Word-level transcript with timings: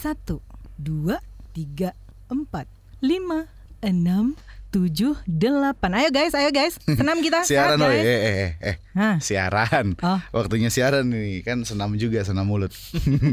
Satu, 0.00 0.40
dua, 0.80 1.20
tiga, 1.52 1.92
empat, 2.32 2.64
lima, 3.04 3.44
enam, 3.84 4.32
tujuh, 4.72 5.12
delapan. 5.28 5.92
Ayo 5.92 6.08
guys, 6.08 6.32
ayo 6.32 6.48
guys, 6.48 6.80
senam 6.98 7.20
kita. 7.20 7.44
Siaran 7.48 7.76
loh, 7.76 7.92
guys. 7.92 8.00
eh, 8.00 8.08
eh, 8.08 8.32
eh, 8.32 8.52
eh. 8.64 8.76
Hah? 8.96 9.20
Siaran. 9.20 10.00
Oh. 10.00 10.16
Waktunya 10.32 10.72
siaran 10.72 11.12
nih, 11.12 11.44
kan 11.44 11.60
senam 11.68 12.00
juga, 12.00 12.24
senam 12.24 12.48
mulut. 12.48 12.72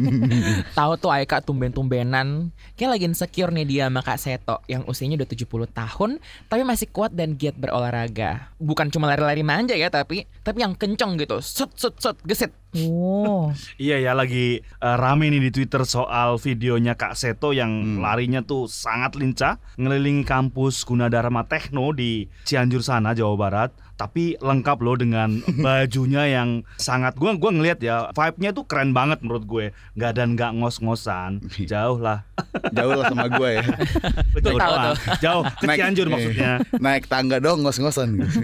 Tahu 0.77 0.91
tuh 0.99 1.07
Aika 1.07 1.39
tumben-tumbenan 1.39 2.51
Kayak 2.75 2.99
lagi 2.99 3.05
insecure 3.07 3.49
nih 3.55 3.65
dia 3.65 3.83
sama 3.89 4.05
Kak 4.05 4.19
Seto 4.21 4.61
Yang 4.69 4.85
usianya 4.85 5.17
udah 5.23 5.29
70 5.33 5.73
tahun 5.73 6.11
Tapi 6.45 6.61
masih 6.61 6.87
kuat 6.93 7.09
dan 7.15 7.33
giat 7.33 7.57
berolahraga 7.57 8.53
Bukan 8.61 8.93
cuma 8.93 9.09
lari-lari 9.09 9.41
manja 9.41 9.73
ya 9.73 9.89
tapi 9.89 10.29
Tapi 10.45 10.61
yang 10.61 10.77
kenceng 10.77 11.17
gitu 11.17 11.41
Set 11.41 11.73
set 11.73 11.97
set 11.97 12.17
gesit 12.21 12.53
Oh, 12.75 13.55
Iya 13.79 14.03
ya 14.03 14.11
lagi 14.11 14.59
eh, 14.59 14.97
rame 14.99 15.31
nih 15.31 15.39
di 15.39 15.51
Twitter 15.55 15.87
soal 15.87 16.35
videonya 16.35 16.99
Kak 16.99 17.15
Seto 17.15 17.55
yang 17.55 18.03
larinya 18.03 18.43
tuh 18.43 18.67
sangat 18.67 19.15
lincah 19.15 19.57
ngelilingi 19.79 20.27
kampus 20.27 20.83
Gunadarma 20.83 21.47
Tekno 21.47 21.95
di 21.95 22.27
Cianjur 22.43 22.83
sana 22.83 23.15
Jawa 23.15 23.35
Barat. 23.39 23.71
Tapi 23.97 24.37
lengkap 24.37 24.77
loh 24.85 24.95
dengan 24.95 25.41
bajunya 25.65 26.29
yang 26.29 26.61
sangat 26.77 27.17
gua 27.17 27.33
gua 27.35 27.51
ngeliat 27.51 27.81
ya 27.81 28.13
vibe-nya 28.13 28.53
tuh 28.53 28.63
keren 28.69 28.93
banget 28.93 29.19
menurut 29.25 29.43
gue. 29.49 29.65
Nggak 29.97 30.11
dan 30.13 30.27
nggak 30.37 30.51
ngos-ngosan. 30.61 31.41
Jauh 31.65 31.97
lah. 31.97 32.23
Jauh 32.71 32.93
lah 32.93 33.05
sama 33.09 33.27
gue 33.27 33.49
ya. 33.57 33.65
Jauh 34.45 34.59
tahu 34.59 34.73
doang. 34.77 34.85
tuh. 34.85 34.95
Jauh 35.23 35.43
ke 35.49 35.65
Cianjur 35.73 36.05
eh, 36.07 36.11
maksudnya. 36.13 36.51
Naik 36.77 37.09
tangga 37.09 37.37
dong 37.41 37.65
ngos-ngosan 37.65 38.21
gitu. 38.21 38.39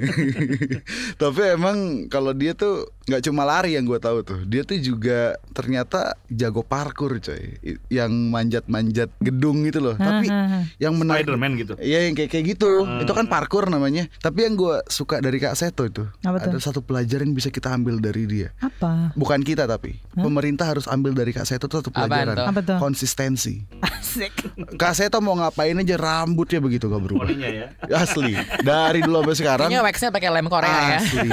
Tapi 1.22 1.42
emang 1.54 2.10
kalau 2.10 2.34
dia 2.34 2.58
tuh 2.58 2.90
nggak 3.04 3.22
cuma 3.30 3.44
lari 3.44 3.76
yang 3.76 3.84
gue 3.84 4.00
tahu 4.00 4.24
tuh, 4.24 4.40
dia 4.48 4.64
tuh 4.64 4.80
juga 4.80 5.36
ternyata 5.52 6.16
jago 6.32 6.64
parkur 6.64 7.20
coy, 7.20 7.60
yang 7.92 8.32
manjat-manjat 8.32 9.12
gedung 9.20 9.68
gitu 9.68 9.84
loh. 9.84 9.96
Tapi 10.00 10.32
Hahaha. 10.32 10.72
yang 10.80 10.96
menarik 10.96 11.28
Spiderman 11.28 11.52
gitu. 11.60 11.74
Iya 11.84 12.08
yang 12.08 12.16
kayak 12.16 12.32
kayak 12.32 12.46
gitu. 12.56 12.88
Itu 13.04 13.12
kan 13.12 13.28
parkur 13.28 13.68
namanya. 13.68 14.08
Tapi 14.24 14.48
yang 14.48 14.56
gue 14.56 14.80
suka 14.88 15.20
dari 15.20 15.43
Kak 15.44 15.60
Seto 15.60 15.84
itu 15.84 16.08
Apa 16.24 16.40
tuh? 16.40 16.56
ada 16.56 16.58
satu 16.58 16.80
pelajaran 16.80 17.28
yang 17.28 17.36
bisa 17.36 17.52
kita 17.52 17.70
ambil 17.70 18.00
dari 18.00 18.24
dia. 18.24 18.56
apa? 18.58 19.12
Bukan 19.14 19.44
kita 19.44 19.68
tapi 19.68 20.00
pemerintah 20.16 20.64
harus 20.64 20.88
ambil 20.88 21.12
dari 21.12 21.36
Kak 21.36 21.44
Seto 21.44 21.68
tuh 21.68 21.84
satu 21.84 21.92
pelajaran. 21.92 22.48
Apa 22.48 22.64
tuh? 22.64 22.78
Konsistensi. 22.80 23.68
Asik. 23.84 24.32
Kak 24.80 24.96
Seto 24.96 25.20
mau 25.20 25.36
ngapain 25.36 25.76
aja 25.76 25.96
rambutnya 26.00 26.64
begitu 26.64 26.88
gak 26.88 27.04
berubah. 27.04 27.28
Poninya 27.28 27.50
ya. 27.50 27.68
Asli. 27.92 28.34
Dari 28.64 29.04
dulu 29.04 29.20
sampai 29.20 29.36
sekarang. 29.36 29.68
Kayaknya 29.68 29.84
waxnya 29.84 30.10
pakai 30.10 30.30
lem 30.32 30.48
Korea 30.48 30.72
ya 30.72 31.00
Asli. 31.04 31.30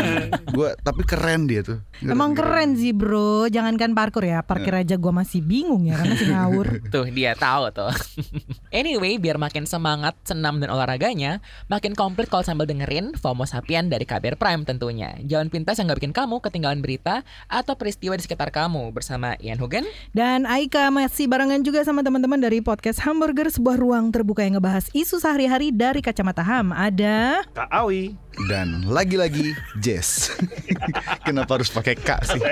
Gua 0.51 0.69
tapi 0.81 1.03
keren 1.07 1.47
dia 1.47 1.63
tuh. 1.63 1.79
Emang 2.01 2.33
keren 2.33 2.75
sih 2.75 2.97
bro, 2.97 3.47
jangankan 3.47 3.93
parkur 3.93 4.25
ya, 4.25 4.41
parkir 4.41 4.73
aja 4.73 4.97
gua 4.97 5.13
masih 5.13 5.45
bingung 5.45 5.85
ya, 5.85 6.01
kan 6.01 6.09
masih 6.09 6.29
ngawur. 6.33 6.67
Tuh 6.93 7.07
dia 7.13 7.37
tahu 7.37 7.71
tuh 7.71 7.93
Anyway 8.75 9.21
biar 9.21 9.37
makin 9.37 9.69
semangat 9.69 10.17
senam 10.25 10.59
dan 10.59 10.73
olahraganya 10.73 11.39
Makin 11.69 11.93
komplit 11.93 12.27
kalau 12.27 12.43
sambil 12.43 12.65
dengerin 12.65 13.13
FOMO 13.15 13.45
Sapien 13.45 13.87
dari 14.01 14.09
KBR 14.09 14.41
Prime 14.41 14.65
tentunya 14.65 15.13
Jalan 15.29 15.53
pintas 15.53 15.77
yang 15.77 15.93
gak 15.93 16.01
bikin 16.01 16.17
kamu 16.17 16.41
ketinggalan 16.41 16.81
berita 16.81 17.21
Atau 17.53 17.77
peristiwa 17.77 18.17
di 18.17 18.25
sekitar 18.25 18.49
kamu 18.49 18.89
Bersama 18.97 19.37
Ian 19.45 19.61
Hugen 19.61 19.85
Dan 20.17 20.49
Aika 20.49 20.89
masih 20.89 21.29
barengan 21.29 21.61
juga 21.61 21.85
sama 21.85 22.01
teman-teman 22.01 22.41
dari 22.41 22.65
podcast 22.65 23.05
Hamburger, 23.05 23.53
sebuah 23.53 23.77
ruang 23.77 24.09
terbuka 24.09 24.41
yang 24.41 24.57
ngebahas 24.57 24.89
isu 24.97 25.21
sehari-hari 25.21 25.69
dari 25.69 26.01
kacamata 26.01 26.41
HAM. 26.41 26.73
Ada 26.73 27.45
Kak 27.53 27.69
Awi. 27.69 28.17
Dan 28.49 28.89
lagi-lagi 28.89 29.53
Jess. 29.83 30.33
Kenapa 31.27 31.61
harus 31.61 31.69
pakai 31.69 31.99
Kak 31.99 32.25
sih? 32.25 32.41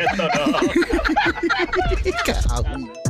Kak 2.28 2.44
Awi. 2.50 3.07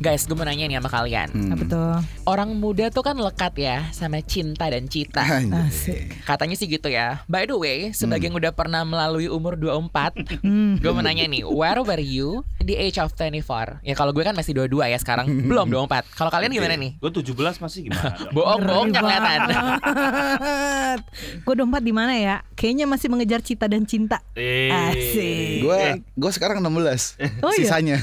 Guys 0.00 0.24
gue 0.24 0.32
mau 0.32 0.42
nanya 0.42 0.64
nih 0.64 0.80
sama 0.80 0.88
kalian 0.88 1.28
Hmm. 1.30 1.52
apa 1.52 1.62
tuh? 1.62 1.92
Orang 2.24 2.56
muda 2.56 2.88
tuh 2.88 3.00
kan 3.00 3.12
lekat 3.14 3.52
ya 3.54 3.84
Sama 3.90 4.18
cinta 4.20 4.64
dan 4.64 4.86
cita 4.86 5.20
Anjay. 5.20 6.08
Katanya 6.24 6.56
sih 6.56 6.64
gitu 6.64 6.88
ya 6.88 7.20
By 7.26 7.44
the 7.44 7.52
way 7.52 7.92
Sebagai 7.92 8.26
yang 8.26 8.34
udah 8.34 8.48
pernah 8.50 8.80
melalui 8.82 9.28
umur 9.28 9.54
24 9.54 10.16
Hmm. 10.40 10.80
Gue 10.80 10.90
mau 10.90 11.00
nanya 11.00 11.24
nih 11.24 11.44
Where 11.44 11.80
were 11.80 12.00
you 12.00 12.40
The 12.58 12.74
age 12.74 12.96
of 12.96 13.12
24 13.12 13.84
Ya 13.84 13.92
kalau 13.92 14.10
gue 14.10 14.22
kan 14.22 14.32
masih 14.32 14.56
22 14.56 14.72
ya 14.86 14.96
sekarang 14.96 15.28
Belum 15.50 15.68
24 15.68 16.16
Kalau 16.16 16.30
kalian 16.30 16.48
gimana 16.50 16.74
nih? 16.74 16.96
Gue 16.96 17.10
17 17.12 17.36
masih 17.60 17.80
gimana? 17.86 18.16
Bohong-bohong 18.34 18.88
kelihatan 18.90 19.38
banget. 19.44 21.00
Gue 21.42 21.54
dompet 21.54 21.82
di 21.82 21.92
mana 21.92 22.14
ya? 22.14 22.36
Kayaknya 22.56 22.84
masih 22.86 23.08
mengejar 23.08 23.40
cita 23.40 23.64
dan 23.66 23.84
cinta. 23.84 24.20
Eh. 24.32 24.68
Asik. 24.68 25.64
Gua 25.64 25.96
gua 26.12 26.30
sekarang 26.30 26.60
16. 26.60 27.16
Oh 27.40 27.48
iya? 27.50 27.58
Sisanya. 27.58 27.96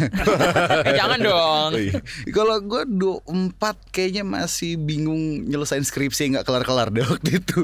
Eh, 0.81 0.93
jangan 0.93 1.19
dong. 1.19 1.71
Iya. 1.87 1.99
Kalau 2.35 2.59
gua 2.61 2.83
24 2.83 3.93
kayaknya 3.93 4.23
masih 4.23 4.75
bingung 4.75 5.47
nyelesain 5.47 5.83
skripsi 5.83 6.35
nggak 6.35 6.45
kelar-kelar 6.45 6.91
deh 6.91 7.03
waktu 7.03 7.39
itu. 7.39 7.59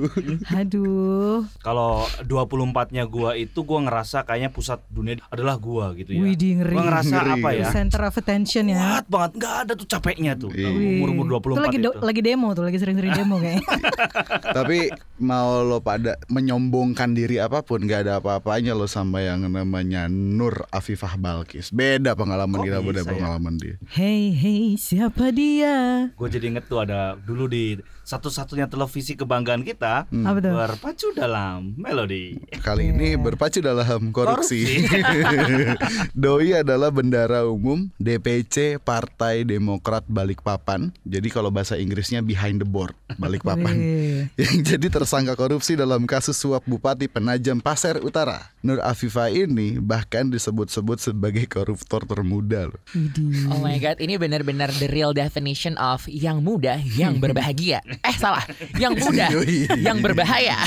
Aduh. 0.52 1.44
Kalau 1.60 2.08
24-nya 2.24 3.04
gua 3.06 3.36
itu 3.36 3.64
gua 3.64 3.84
ngerasa 3.84 4.24
kayaknya 4.24 4.50
pusat 4.50 4.80
dunia 4.88 5.20
adalah 5.28 5.56
gua 5.58 5.92
gitu 5.94 6.14
ya. 6.14 6.22
Widih, 6.24 6.64
ngeri. 6.64 6.76
Gua 6.76 6.84
ngerasa 6.88 7.14
Ngeri, 7.14 7.32
apa 7.40 7.50
ya? 7.54 7.68
Center 7.70 8.02
of 8.08 8.16
attention 8.16 8.64
ya. 8.70 8.78
Kuat 8.80 9.08
banget, 9.10 9.32
nggak 9.40 9.56
ada 9.68 9.72
tuh 9.74 9.88
capeknya 9.88 10.34
tuh. 10.38 10.52
Iya. 10.54 10.70
Umur-umur 10.72 11.26
24 11.42 11.44
itu 11.44 11.62
lagi 11.62 11.78
itu. 11.80 11.92
lagi 12.00 12.22
demo 12.22 12.48
tuh, 12.54 12.64
lagi 12.66 12.78
sering-sering 12.80 13.14
demo 13.20 13.36
kayaknya. 13.38 13.66
Tapi 14.58 14.78
mau 15.20 15.64
lo 15.64 15.80
pada 15.80 16.20
menyombongkan 16.30 17.16
diri 17.16 17.38
apa 17.40 17.64
pun 17.64 17.82
nggak 17.82 18.00
ada 18.08 18.14
apa-apanya 18.20 18.76
lo 18.78 18.86
sama 18.86 19.24
yang 19.24 19.46
namanya 19.48 20.06
Nur 20.08 20.66
Afifah 20.70 21.18
Balkis. 21.18 21.74
Beda 21.74 22.14
pengalaman 22.14 22.62
Kok 22.62 22.66
kita, 22.70 22.80
beda 22.84 23.02
ya? 23.02 23.08
pengalaman 23.08 23.54
dia. 23.58 23.76
Hey 23.90 24.13
hey, 24.16 24.78
siapa 24.78 25.34
dia? 25.34 26.08
Gue 26.14 26.28
jadi 26.30 26.54
inget 26.54 26.70
tuh 26.70 26.86
ada 26.86 27.18
dulu 27.18 27.50
di 27.50 27.80
satu-satunya 28.04 28.68
televisi 28.68 29.16
kebanggaan 29.16 29.64
kita 29.64 30.06
Apa 30.06 30.38
tuh? 30.38 30.54
berpacu 30.54 31.08
dalam 31.12 31.74
melodi. 31.76 32.36
Kali 32.60 32.92
ini 32.92 33.16
berpacu 33.16 33.60
dalam 33.60 34.12
korupsi. 34.12 34.84
Doi 36.14 36.54
adalah 36.54 36.92
bendara 36.92 37.48
umum 37.48 37.88
DPC 37.98 38.80
Partai 38.80 39.44
Demokrat 39.44 40.04
Balikpapan. 40.06 40.92
Jadi 41.04 41.28
kalau 41.28 41.50
bahasa 41.50 41.76
Inggrisnya 41.76 42.20
behind 42.20 42.60
the 42.60 42.68
board 42.68 42.94
Balikpapan. 43.16 43.76
Yang 44.42 44.76
jadi 44.76 44.88
tersangka 44.92 45.34
korupsi 45.34 45.74
dalam 45.74 46.04
kasus 46.04 46.36
suap 46.36 46.64
Bupati 46.66 47.08
Penajam 47.08 47.60
Pasir 47.60 48.00
Utara. 48.00 48.52
Nur 48.64 48.80
Afifah 48.80 49.28
ini 49.28 49.76
bahkan 49.76 50.28
disebut-sebut 50.28 51.00
sebagai 51.00 51.44
koruptor 51.48 52.04
termuda 52.04 52.72
loh. 52.72 52.80
Oh 53.52 53.60
my 53.60 53.76
god, 53.76 54.00
ini 54.00 54.16
benar-benar 54.16 54.72
the 54.80 54.88
real 54.88 55.12
definition 55.12 55.76
of 55.76 56.08
yang 56.08 56.40
muda 56.40 56.80
yang 56.96 57.20
berbahagia. 57.24 57.84
Eh 58.02 58.16
salah, 58.16 58.42
yang 58.76 58.94
muda 58.94 59.30
Yoi. 59.36 59.70
yang 59.78 60.00
berbahaya. 60.00 60.58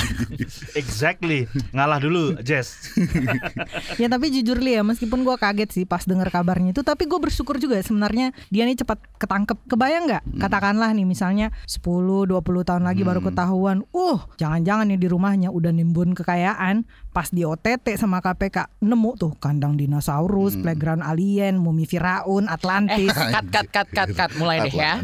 Exactly. 0.73 1.49
Ngalah 1.73 1.99
dulu, 1.99 2.39
Jess. 2.41 2.77
Ya 3.97 4.07
tapi 4.07 4.29
jujur 4.29 4.61
li 4.61 4.77
ya 4.77 4.83
meskipun 4.83 5.25
gua 5.25 5.37
kaget 5.37 5.73
sih 5.73 5.85
pas 5.89 6.05
denger 6.05 6.29
kabarnya 6.29 6.71
itu 6.71 6.83
Tapi 6.83 7.09
gue 7.09 7.17
bersyukur 7.17 7.57
juga 7.57 7.81
sebenarnya 7.81 8.31
dia 8.49 8.69
nih 8.69 8.77
cepat 8.77 9.01
ketangkep 9.17 9.57
Kebayang 9.67 10.05
nggak? 10.05 10.23
Katakanlah 10.37 10.93
nih 10.93 11.09
misalnya 11.09 11.49
10-20 11.65 12.29
tahun 12.63 12.85
lagi 12.85 13.03
baru 13.03 13.25
ketahuan 13.25 13.83
Uh 13.91 14.21
jangan-jangan 14.37 14.85
nih 14.87 15.01
di 15.01 15.09
rumahnya 15.09 15.49
udah 15.49 15.73
nimbun 15.73 16.13
kekayaan 16.13 16.85
Pas 17.17 17.33
di 17.33 17.49
OTT 17.49 17.97
sama 17.97 18.21
KPK 18.21 18.69
nemu 18.85 19.17
tuh 19.17 19.33
kandang 19.41 19.73
dinosaurus, 19.73 20.53
playground 20.61 21.01
alien, 21.01 21.57
mumi 21.57 21.89
Firaun, 21.89 22.45
Eh, 22.45 22.53
Atlantis 22.53 23.09
cut 23.09 23.49
cut 23.49 23.73
cut 23.73 23.89
cut 23.89 24.11
cut 24.13 24.31
mulai 24.37 24.69
deh 24.69 24.77
ya. 24.77 25.01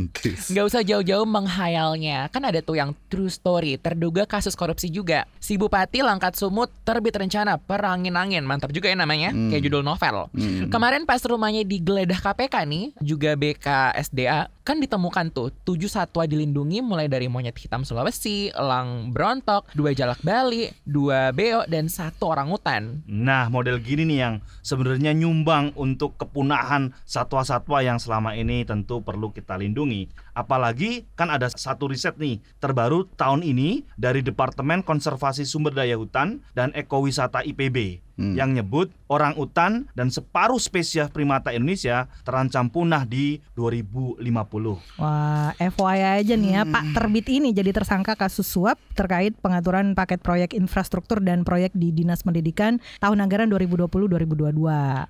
Nggak 0.52 0.64
usah 0.68 0.84
jauh-jauh 0.84 1.24
menghayalnya. 1.24 2.28
Kan 2.28 2.44
ada 2.44 2.60
tuh 2.60 2.76
yang 2.76 2.92
true 3.08 3.32
story, 3.32 3.80
terduga 3.80 4.28
kasus 4.28 4.52
korupsi 4.52 4.92
juga. 4.92 5.24
Si 5.40 5.56
Bupati 5.56 6.04
Langkat 6.04 6.36
Sumut 6.36 6.68
terbit 6.84 7.16
rencana 7.16 7.56
perangin-angin. 7.56 8.44
Mantap 8.44 8.76
juga 8.76 8.92
ya 8.92 8.96
namanya, 9.00 9.32
kayak 9.32 9.64
judul 9.64 9.80
novel. 9.80 10.28
Kemarin 10.68 11.08
pas 11.08 11.24
rumahnya 11.24 11.64
digeledah 11.64 12.20
KPK 12.20 12.54
nih, 12.68 12.84
juga 13.00 13.32
BKSDA, 13.40 14.52
kan 14.68 14.76
ditemukan 14.84 15.32
tuh 15.32 15.48
tujuh 15.64 15.88
satwa 15.88 16.28
dilindungi 16.28 16.84
mulai 16.84 17.08
dari 17.08 17.24
monyet 17.32 17.56
hitam 17.56 17.88
Sulawesi, 17.88 18.52
elang 18.52 19.08
brontok, 19.16 19.72
dua 19.72 19.96
jalak 19.96 20.20
Bali, 20.20 20.68
dua 20.84 21.32
beo, 21.32 21.64
dan 21.64 21.88
satu 21.88 22.01
orang 22.24 22.48
hutan. 22.48 22.82
Nah, 23.06 23.46
model 23.52 23.78
gini 23.78 24.08
nih 24.08 24.18
yang 24.18 24.34
sebenarnya 24.64 25.12
nyumbang 25.14 25.76
untuk 25.76 26.18
kepunahan 26.18 26.96
satwa-satwa 27.06 27.84
yang 27.84 28.00
selama 28.00 28.34
ini 28.34 28.64
tentu 28.66 29.04
perlu 29.04 29.30
kita 29.30 29.60
lindungi. 29.60 30.08
Apalagi 30.32 31.04
kan 31.14 31.28
ada 31.28 31.52
satu 31.52 31.92
riset 31.92 32.16
nih 32.16 32.40
terbaru 32.58 33.06
tahun 33.14 33.44
ini 33.44 33.84
dari 34.00 34.24
Departemen 34.24 34.80
Konservasi 34.80 35.44
Sumber 35.44 35.76
Daya 35.76 36.00
Hutan 36.00 36.40
dan 36.56 36.72
Ekowisata 36.72 37.44
IPB 37.44 38.00
Hmm. 38.12 38.36
yang 38.36 38.52
nyebut 38.52 38.92
orang 39.08 39.32
utan 39.40 39.88
dan 39.96 40.12
separuh 40.12 40.60
spesies 40.60 41.08
primata 41.08 41.48
Indonesia 41.48 42.12
terancam 42.28 42.68
punah 42.68 43.08
di 43.08 43.40
2050. 43.56 45.00
Wah, 45.00 45.56
FYI 45.56 46.20
aja 46.20 46.34
nih 46.36 46.52
ya, 46.60 46.62
Pak 46.68 46.92
Terbit 46.92 47.26
ini 47.32 47.56
jadi 47.56 47.72
tersangka 47.72 48.12
kasus 48.12 48.44
suap 48.44 48.76
terkait 48.92 49.32
pengaturan 49.40 49.96
paket 49.96 50.20
proyek 50.20 50.52
infrastruktur 50.52 51.24
dan 51.24 51.40
proyek 51.42 51.72
di 51.72 51.88
Dinas 51.88 52.20
Pendidikan 52.20 52.84
tahun 53.00 53.24
anggaran 53.24 53.48
2020-2022. 53.48 54.60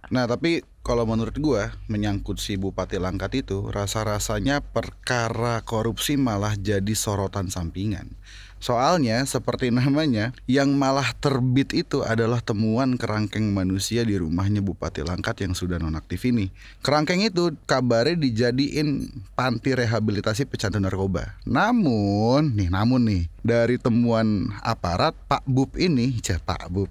Nah 0.06 0.24
tapi 0.30 0.62
kalau 0.82 1.06
menurut 1.06 1.34
gua 1.38 1.74
menyangkut 1.86 2.42
si 2.42 2.58
Bupati 2.58 2.98
Langkat 2.98 3.46
itu 3.46 3.70
rasa-rasanya 3.70 4.62
perkara 4.62 5.62
korupsi 5.62 6.18
malah 6.18 6.58
jadi 6.58 6.94
sorotan 6.94 7.50
sampingan. 7.50 8.14
Soalnya 8.62 9.26
seperti 9.26 9.74
namanya, 9.74 10.30
yang 10.46 10.78
malah 10.78 11.10
terbit 11.18 11.74
itu 11.74 12.06
adalah 12.06 12.38
temuan 12.38 12.94
kerangkeng 12.94 13.50
manusia 13.50 14.06
di 14.06 14.14
rumahnya 14.14 14.62
Bupati 14.62 15.02
Langkat 15.02 15.42
yang 15.42 15.58
sudah 15.58 15.82
nonaktif 15.82 16.22
ini. 16.30 16.54
Kerangkeng 16.78 17.26
itu 17.26 17.50
kabarnya 17.66 18.14
dijadiin 18.14 19.10
panti 19.34 19.74
rehabilitasi 19.74 20.46
pecandu 20.46 20.78
narkoba. 20.78 21.34
Namun, 21.42 22.54
nih 22.54 22.70
namun 22.70 23.02
nih, 23.02 23.22
dari 23.42 23.74
temuan 23.82 24.54
aparat 24.62 25.18
Pak 25.26 25.42
Bub 25.42 25.74
ini, 25.74 26.22
cah 26.22 26.38
Pak 26.38 26.70
Bub, 26.70 26.86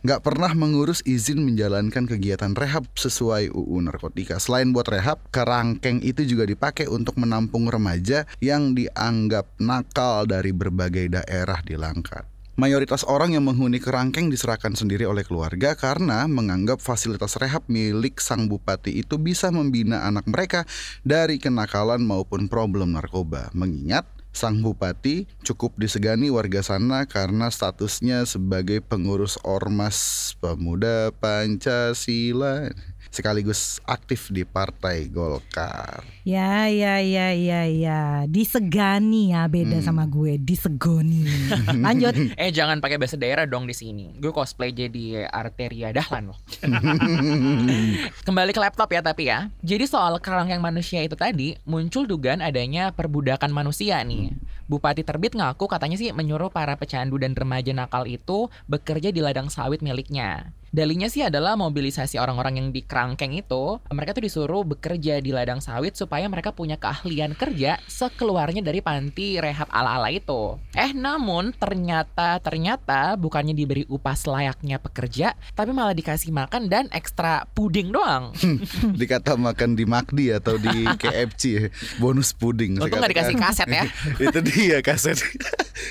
nggak 0.00 0.24
pernah 0.24 0.56
mengurus 0.56 1.04
izin 1.04 1.44
menjalankan 1.44 2.08
kegiatan 2.08 2.56
rehab 2.56 2.88
sesuai 2.96 3.52
UU 3.52 3.76
narkotika. 3.84 4.40
Selain 4.40 4.72
buat 4.72 4.88
rehab, 4.88 5.20
kerangkeng 5.28 6.00
itu 6.00 6.24
juga 6.24 6.48
dipakai 6.48 6.88
untuk 6.88 7.20
menampung 7.20 7.68
remaja 7.68 8.24
yang 8.40 8.72
dianggap 8.72 9.44
nakal 9.60 10.24
dari 10.24 10.56
berbagai 10.56 11.09
daerah 11.10 11.58
di 11.66 11.74
Langkat. 11.74 12.40
Mayoritas 12.60 13.08
orang 13.08 13.32
yang 13.32 13.48
menghuni 13.48 13.80
kerangkeng 13.80 14.28
diserahkan 14.28 14.76
sendiri 14.76 15.08
oleh 15.08 15.24
keluarga 15.24 15.72
karena 15.72 16.28
menganggap 16.28 16.76
fasilitas 16.84 17.40
rehab 17.40 17.64
milik 17.72 18.20
sang 18.20 18.52
bupati 18.52 19.00
itu 19.00 19.16
bisa 19.16 19.48
membina 19.48 20.04
anak 20.04 20.28
mereka 20.28 20.68
dari 21.00 21.40
kenakalan 21.40 22.04
maupun 22.04 22.52
problem 22.52 23.00
narkoba. 23.00 23.48
Mengingat 23.56 24.04
sang 24.30 24.62
bupati 24.62 25.26
cukup 25.42 25.74
disegani 25.80 26.30
warga 26.30 26.62
sana 26.62 27.08
karena 27.08 27.50
statusnya 27.50 28.28
sebagai 28.28 28.78
pengurus 28.84 29.40
Ormas 29.42 30.32
Pemuda 30.38 31.10
Pancasila 31.16 32.70
sekaligus 33.10 33.82
aktif 33.90 34.30
di 34.30 34.46
Partai 34.46 35.10
Golkar. 35.10 36.06
Ya 36.22 36.70
ya 36.70 37.02
ya 37.02 37.34
ya 37.34 37.66
ya 37.66 37.98
disegani 38.30 39.34
ya 39.34 39.50
beda 39.50 39.82
sama 39.82 40.06
gue 40.06 40.38
disegoni. 40.38 41.26
Lanjut. 41.84 42.14
Eh 42.38 42.54
jangan 42.54 42.78
pakai 42.78 43.02
bahasa 43.02 43.18
daerah 43.18 43.50
dong 43.50 43.66
di 43.66 43.74
sini. 43.74 44.14
Gue 44.16 44.30
cosplay 44.30 44.70
jadi 44.70 45.26
Arteria 45.26 45.90
Dahlan 45.90 46.30
loh. 46.30 46.38
Kembali 48.26 48.54
ke 48.54 48.60
laptop 48.62 48.88
ya 48.94 49.02
tapi 49.02 49.26
ya. 49.26 49.50
Jadi 49.66 49.90
soal 49.90 50.22
kerangkeng 50.22 50.62
manusia 50.62 51.02
itu 51.02 51.18
tadi 51.18 51.58
muncul 51.66 52.06
dugaan 52.06 52.38
adanya 52.38 52.94
perbudakan 52.94 53.50
manusia 53.50 53.98
nih. 54.06 54.30
Bupati 54.70 55.02
Terbit 55.02 55.34
ngaku 55.34 55.66
katanya 55.66 55.98
sih 55.98 56.14
menyuruh 56.14 56.46
para 56.46 56.78
pecandu 56.78 57.18
dan 57.18 57.34
remaja 57.34 57.74
nakal 57.74 58.06
itu 58.06 58.46
bekerja 58.70 59.10
di 59.10 59.18
ladang 59.18 59.50
sawit 59.50 59.82
miliknya. 59.82 60.54
Dalinya 60.70 61.10
sih 61.10 61.26
adalah 61.26 61.58
mobilisasi 61.58 62.14
orang-orang 62.22 62.62
yang 62.62 62.68
di 62.70 62.86
kerangkeng 62.86 63.34
itu, 63.34 63.82
mereka 63.90 64.14
tuh 64.14 64.22
disuruh 64.22 64.62
bekerja 64.62 65.18
di 65.18 65.34
ladang 65.34 65.58
sawit 65.58 65.98
supaya 65.98 66.30
mereka 66.30 66.54
punya 66.54 66.78
keahlian 66.78 67.34
kerja 67.34 67.82
sekeluarnya 67.90 68.62
dari 68.62 68.78
panti 68.78 69.42
rehab 69.42 69.66
ala-ala 69.74 70.14
itu. 70.14 70.62
Eh 70.78 70.94
namun 70.94 71.50
ternyata 71.50 72.38
ternyata 72.38 73.18
bukannya 73.18 73.50
diberi 73.50 73.82
upah 73.90 74.14
selayaknya 74.14 74.78
pekerja, 74.78 75.34
tapi 75.58 75.74
malah 75.74 75.90
dikasih 75.90 76.30
makan 76.30 76.70
dan 76.70 76.86
ekstra 76.94 77.50
puding 77.50 77.90
doang. 77.90 78.30
Dikata 79.00 79.34
makan 79.34 79.74
di 79.74 79.82
McD 79.82 80.38
atau 80.38 80.54
di 80.54 80.86
KFC 81.02 81.42
ya, 81.50 81.62
bonus 81.98 82.30
puding. 82.30 82.78
Untung 82.78 83.02
nggak 83.02 83.10
dikasih 83.10 83.34
kaset 83.34 83.66
ya. 83.66 83.90
Itu 84.22 84.38
dia 84.38 84.78
kaset. 84.86 85.18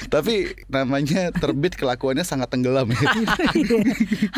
Tapi 0.08 0.56
namanya 0.72 1.36
terbit 1.36 1.76
kelakuannya 1.76 2.24
sangat 2.24 2.48
tenggelam 2.48 2.88
ya. 2.96 3.12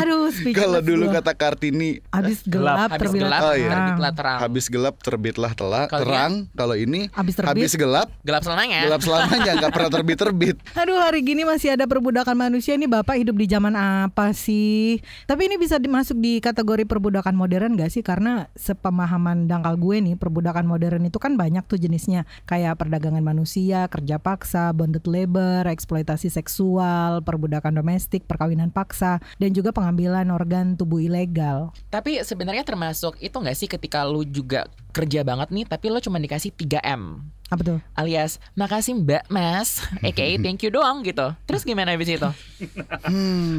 Aduh, 0.01 0.30
Kalau 0.53 0.79
dulu 0.79 1.05
gua. 1.05 1.15
kata 1.17 1.31
Kartini 1.33 1.99
habis 2.09 2.41
gelap, 2.43 2.87
Habis 2.87 2.99
terbitlah 3.01 3.29
gelap, 3.29 3.41
Oh, 3.41 3.53
iya. 3.53 3.61
terang. 3.61 3.79
terbitlah 3.81 4.11
terang. 4.13 4.39
habis 4.39 4.65
gelap 4.67 4.95
terbitlah 4.97 5.51
telah 5.53 5.83
Kalau 5.85 6.01
terang. 6.03 6.33
Kalau 6.51 6.75
ini 6.75 7.01
Habis 7.11 7.33
terbit. 7.35 7.49
habis 7.51 7.71
gelap 7.73 8.07
Gelap 8.21 8.41
selamanya. 8.41 8.79
gelap 8.83 9.01
selamanya 9.01 9.51
nggak 9.57 9.71
pernah 9.71 9.91
terbit 9.91 10.17
terbit. 10.17 10.55
Aduh 10.81 10.97
hari 10.97 11.19
gini 11.21 11.41
masih 11.41 11.71
ada 11.71 11.85
perbudakan 11.85 12.35
manusia 12.35 12.73
ini 12.73 12.85
Bapak 12.85 13.15
hidup 13.15 13.35
di 13.35 13.45
zaman 13.45 13.73
apa 13.73 14.31
sih? 14.31 14.97
Tapi 15.23 15.41
ini 15.45 15.55
bisa 15.55 15.75
dimasuk 15.75 16.15
di 16.15 16.37
kategori 16.37 16.83
perbudakan 16.83 17.33
modern 17.33 17.73
gak 17.73 17.89
sih? 17.89 18.01
Karena 18.01 18.47
sepemahaman 18.53 19.45
dangkal 19.45 19.75
gue 19.75 19.97
nih 20.01 20.15
perbudakan 20.15 20.63
modern 20.63 21.03
itu 21.03 21.17
kan 21.17 21.33
banyak 21.33 21.63
tuh 21.63 21.77
jenisnya 21.77 22.23
Kayak 22.43 22.77
perdagangan 22.77 23.21
manusia, 23.21 23.87
kerja 23.87 24.17
paksa, 24.17 24.71
bonded 24.71 25.05
labor, 25.05 25.65
eksploitasi 25.65 26.29
seksual, 26.29 27.21
perbudakan 27.21 27.73
domestik, 27.73 28.23
perkawinan 28.23 28.69
paksa 28.69 29.17
Dan 29.35 29.51
juga 29.51 29.71
pengambilan 29.71 30.20
organ 30.29 30.77
tubuh 30.77 31.01
ilegal 31.01 31.73
Tapi 31.89 32.21
sebenarnya 32.21 32.61
termasuk 32.61 33.17
itu 33.17 33.33
nggak 33.33 33.57
sih 33.57 33.65
ketika 33.65 34.05
lu 34.05 34.21
juga 34.21 34.69
kerja 34.91 35.23
banget 35.23 35.49
nih, 35.49 35.63
tapi 35.63 35.87
lo 35.87 35.97
cuma 35.97 36.19
dikasih 36.19 36.51
3M 36.51 37.23
Apa 37.47 37.61
tuh? 37.63 37.79
alias 37.95 38.39
makasih 38.53 38.99
mbak 38.99 39.23
mas, 39.27 39.79
aka 40.05 40.23
thank 40.39 40.63
you 40.63 40.71
doang 40.71 40.99
gitu. 41.03 41.31
Terus 41.43 41.63
gimana 41.63 41.95
habis 41.95 42.07
itu? 42.07 42.29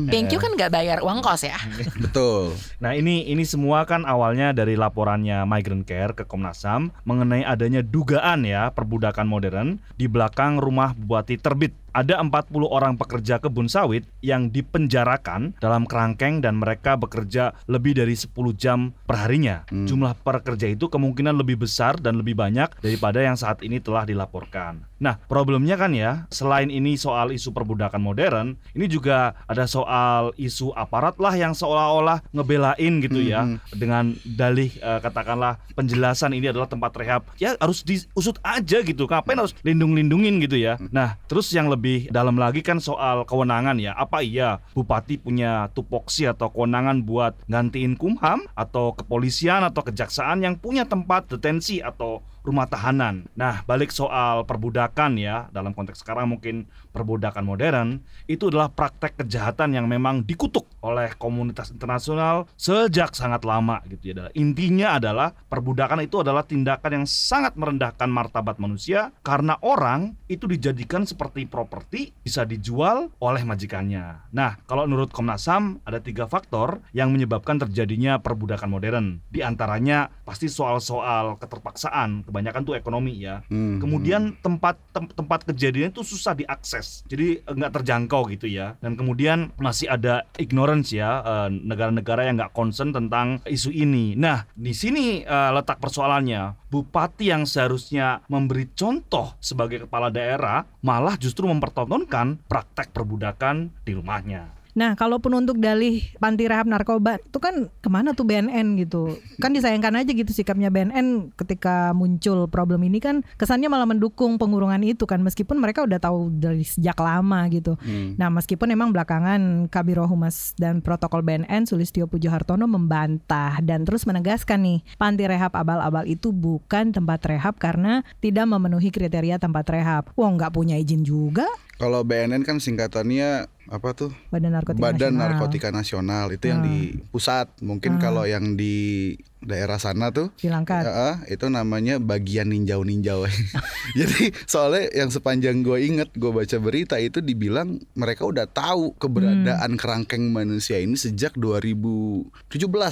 Thank 0.09 0.33
you 0.33 0.41
kan 0.41 0.57
nggak 0.57 0.73
bayar 0.73 1.05
uang 1.05 1.21
kos 1.21 1.45
ya? 1.45 1.57
Betul. 2.05 2.57
Nah 2.81 2.97
ini 2.97 3.29
ini 3.29 3.45
semua 3.45 3.85
kan 3.85 4.05
awalnya 4.05 4.53
dari 4.53 4.77
laporannya 4.77 5.45
Migrant 5.45 5.85
Care 5.85 6.17
ke 6.17 6.25
Komnas 6.25 6.65
HAM 6.65 6.93
mengenai 7.05 7.45
adanya 7.45 7.85
dugaan 7.85 8.45
ya 8.45 8.73
perbudakan 8.73 9.29
modern 9.29 9.69
di 9.97 10.09
belakang 10.09 10.57
rumah 10.57 10.97
Bupati 10.97 11.37
Terbit. 11.37 11.82
Ada 11.93 12.25
40 12.25 12.73
orang 12.73 12.97
pekerja 12.97 13.37
kebun 13.37 13.69
sawit 13.69 14.09
yang 14.25 14.49
dipenjarakan 14.49 15.53
dalam 15.61 15.85
kerangkeng 15.85 16.41
dan 16.41 16.57
mereka 16.57 16.97
bekerja 16.97 17.53
lebih 17.69 17.93
dari 17.93 18.17
10 18.17 18.33
jam 18.57 18.97
perharinya. 19.05 19.69
Jumlah 19.69 20.17
pekerja 20.25 20.73
itu 20.73 20.89
kemungkinan 20.89 21.37
lebih 21.37 21.61
besar 21.61 22.01
dan 22.01 22.17
lebih 22.17 22.33
banyak 22.33 22.73
daripada 22.81 23.21
yang 23.21 23.37
saat 23.37 23.61
ini 23.61 23.77
telah 23.77 24.09
dilaporkan. 24.09 24.89
Nah, 25.03 25.21
problemnya 25.29 25.77
kan 25.77 25.93
ya, 25.93 26.25
selain 26.33 26.73
ini 26.73 26.97
soal 26.97 27.35
isu 27.35 27.53
perbudakan 27.53 28.01
modern, 28.01 28.47
ini 28.73 28.87
juga 28.89 29.37
ada 29.45 29.69
soal 29.69 30.33
isu 30.41 30.73
aparat 30.73 31.21
lah 31.21 31.35
yang 31.37 31.53
seolah-olah 31.53 32.23
ngebelain 32.33 33.03
gitu 33.03 33.21
ya 33.21 33.45
dengan 33.75 34.15
dalih 34.23 34.71
eh, 34.79 35.01
katakanlah 35.03 35.59
penjelasan 35.75 36.33
ini 36.33 36.49
adalah 36.55 36.71
tempat 36.71 36.95
rehab. 36.97 37.27
Ya 37.37 37.59
harus 37.61 37.85
diusut 37.85 38.39
aja 38.41 38.81
gitu. 38.81 39.05
Ngapain 39.11 39.37
harus 39.37 39.53
lindung-lindungin 39.67 40.41
gitu 40.41 40.57
ya. 40.57 40.79
Nah, 40.95 41.19
terus 41.27 41.51
yang 41.51 41.67
lebih 41.67 41.82
dalam 42.09 42.39
lagi 42.39 42.63
kan 42.63 42.79
soal 42.79 43.27
kewenangan 43.27 43.77
ya. 43.83 43.93
Apa 43.99 44.23
iya 44.23 44.63
bupati 44.73 45.19
punya 45.19 45.69
tupoksi 45.75 46.31
atau 46.31 46.49
kewenangan 46.55 47.03
buat 47.03 47.35
gantiin 47.51 47.99
Kumham 47.99 48.47
atau 48.55 48.95
kepolisian 48.95 49.67
atau 49.67 49.83
kejaksaan 49.83 50.47
yang 50.47 50.55
punya 50.57 50.87
tempat 50.87 51.27
detensi 51.27 51.83
atau 51.83 52.23
rumah 52.43 52.67
tahanan. 52.67 53.27
Nah, 53.39 53.63
balik 53.65 53.95
soal 53.95 54.43
perbudakan 54.45 55.19
ya, 55.19 55.49
dalam 55.55 55.73
konteks 55.73 56.03
sekarang 56.03 56.31
mungkin 56.35 56.67
perbudakan 56.91 57.47
modern, 57.47 57.89
itu 58.29 58.51
adalah 58.51 58.69
praktek 58.69 59.25
kejahatan 59.25 59.75
yang 59.79 59.87
memang 59.89 60.27
dikutuk 60.27 60.69
oleh 60.83 61.15
komunitas 61.17 61.71
internasional 61.71 62.51
sejak 62.59 63.15
sangat 63.15 63.47
lama 63.47 63.81
gitu 63.87 64.13
ya. 64.13 64.29
Intinya 64.35 64.99
adalah 64.99 65.31
perbudakan 65.33 66.05
itu 66.05 66.21
adalah 66.21 66.43
tindakan 66.43 67.03
yang 67.03 67.07
sangat 67.09 67.55
merendahkan 67.55 68.11
martabat 68.11 68.59
manusia 68.59 69.15
karena 69.23 69.57
orang 69.63 70.19
itu 70.27 70.51
dijadikan 70.51 71.07
seperti 71.07 71.47
properti 71.47 72.11
bisa 72.21 72.43
dijual 72.43 73.09
oleh 73.23 73.43
majikannya. 73.47 74.29
Nah, 74.35 74.59
kalau 74.67 74.85
menurut 74.91 75.15
Komnas 75.15 75.47
HAM 75.47 75.81
ada 75.87 76.03
tiga 76.03 76.27
faktor 76.27 76.83
yang 76.91 77.15
menyebabkan 77.15 77.63
terjadinya 77.63 78.19
perbudakan 78.19 78.69
modern. 78.69 79.07
Di 79.31 79.41
antaranya 79.47 80.11
pasti 80.27 80.51
soal-soal 80.51 81.39
keterpaksaan, 81.39 82.27
kebanyakan 82.33 82.65
tuh 82.65 82.75
ekonomi 82.75 83.21
ya. 83.21 83.45
Hmm, 83.53 83.77
Kemudian 83.77 84.41
tempat 84.41 84.81
tem- 84.91 85.13
tempat 85.13 85.45
kejadian 85.45 85.93
itu 85.93 86.01
susah 86.01 86.33
diakses, 86.33 87.05
jadi 87.05 87.45
nggak 87.45 87.73
terjangkau 87.77 88.25
gitu 88.33 88.49
ya. 88.49 88.81
Dan 88.81 88.97
kemudian 88.97 89.53
masih 89.61 89.93
ada 89.93 90.25
ignorance 90.41 90.97
ya 90.97 91.21
eh, 91.21 91.49
negara-negara 91.53 92.25
yang 92.25 92.41
nggak 92.41 92.57
concern 92.57 92.97
tentang 92.97 93.45
isu 93.45 93.69
ini. 93.69 94.17
Nah 94.17 94.49
di 94.57 94.73
sini 94.73 95.21
eh, 95.21 95.51
letak 95.53 95.77
persoalannya. 95.77 96.65
Bupati 96.73 97.29
yang 97.29 97.45
seharusnya 97.45 98.25
memberi 98.33 98.65
contoh 98.73 99.37
sebagai 99.45 99.85
kepala 99.85 100.09
daerah 100.09 100.65
malah 100.81 101.21
justru 101.21 101.45
mempertontonkan 101.45 102.41
praktek 102.49 102.97
perbudakan 102.97 103.69
di 103.85 103.93
rumahnya. 103.93 104.62
Nah, 104.73 104.97
kalaupun 104.97 105.37
untuk 105.37 105.61
dalih 105.61 106.01
panti 106.17 106.49
rehab 106.49 106.65
narkoba 106.65 107.21
itu 107.21 107.39
kan 107.39 107.69
ke 107.69 107.89
mana 107.93 108.17
tuh 108.17 108.25
BNN 108.25 108.81
gitu? 108.81 109.21
Kan 109.37 109.53
disayangkan 109.53 110.01
aja 110.01 110.11
gitu 110.13 110.33
sikapnya 110.33 110.73
BNN 110.73 111.37
ketika 111.37 111.93
muncul 111.93 112.49
problem 112.49 112.81
ini 112.89 112.97
kan 112.97 113.21
kesannya 113.37 113.69
malah 113.69 113.85
mendukung 113.85 114.41
pengurungan 114.41 114.81
itu 114.81 115.05
kan 115.05 115.21
meskipun 115.21 115.61
mereka 115.61 115.85
udah 115.85 116.01
tahu 116.01 116.33
dari 116.33 116.65
sejak 116.65 116.97
lama 116.97 117.45
gitu. 117.53 117.77
Nah, 118.17 118.33
meskipun 118.33 118.73
emang 118.73 118.97
belakangan 118.97 119.69
Kabiro 119.69 120.09
Humas 120.09 120.57
dan 120.57 120.81
Protokol 120.81 121.21
BNN 121.21 121.69
Sulistio 121.69 122.09
Pujo 122.09 122.33
Hartono 122.33 122.65
membantah 122.65 123.61
dan 123.61 123.85
terus 123.85 124.09
menegaskan 124.09 124.65
nih 124.65 124.79
panti 124.97 125.29
rehab 125.29 125.53
abal-abal 125.53 126.09
itu 126.09 126.33
bukan 126.33 126.97
tempat 126.97 127.21
rehab 127.29 127.61
karena 127.61 128.01
tidak 128.25 128.49
memenuhi 128.49 128.89
kriteria 128.89 129.37
tempat 129.37 129.69
rehab. 129.69 130.09
Wah, 130.17 130.33
nggak 130.33 130.57
punya 130.57 130.81
izin 130.81 131.05
juga 131.05 131.45
Kalau 131.83 132.07
BNN 132.07 132.47
kan 132.47 132.63
singkatannya 132.63 133.51
apa 133.69 133.89
tuh? 133.95 134.11
Badan 134.31 134.51
Narkotika 134.55 134.83
Badan 134.83 135.13
Nasional. 135.15 135.21
Narkotika 135.31 135.69
Nasional 135.71 136.27
itu 136.35 136.45
yang 136.49 136.61
di 136.63 136.77
pusat. 137.11 137.47
Mungkin 137.63 137.99
Ah. 137.99 138.01
kalau 138.01 138.25
yang 138.27 138.59
di 138.59 139.15
daerah 139.43 139.77
sana 139.77 140.15
tuh 140.15 140.31
Dilangkat. 140.39 140.87
Ya, 140.87 141.11
itu 141.31 141.47
namanya 141.51 141.99
bagian 142.03 142.51
ninjau-ninjau. 142.51 143.27
Jadi 143.99 144.35
soalnya 144.47 144.91
yang 144.95 145.11
sepanjang 145.11 145.63
gue 145.63 145.79
inget 145.83 146.11
gue 146.15 146.31
baca 146.31 146.57
berita 146.59 146.97
itu 146.99 147.19
dibilang 147.19 147.79
mereka 147.95 148.27
udah 148.27 148.47
tahu 148.47 148.95
keberadaan 148.97 149.75
kerangkeng 149.77 150.31
manusia 150.31 150.79
ini 150.79 150.95
sejak 150.95 151.35
2017 151.39 152.31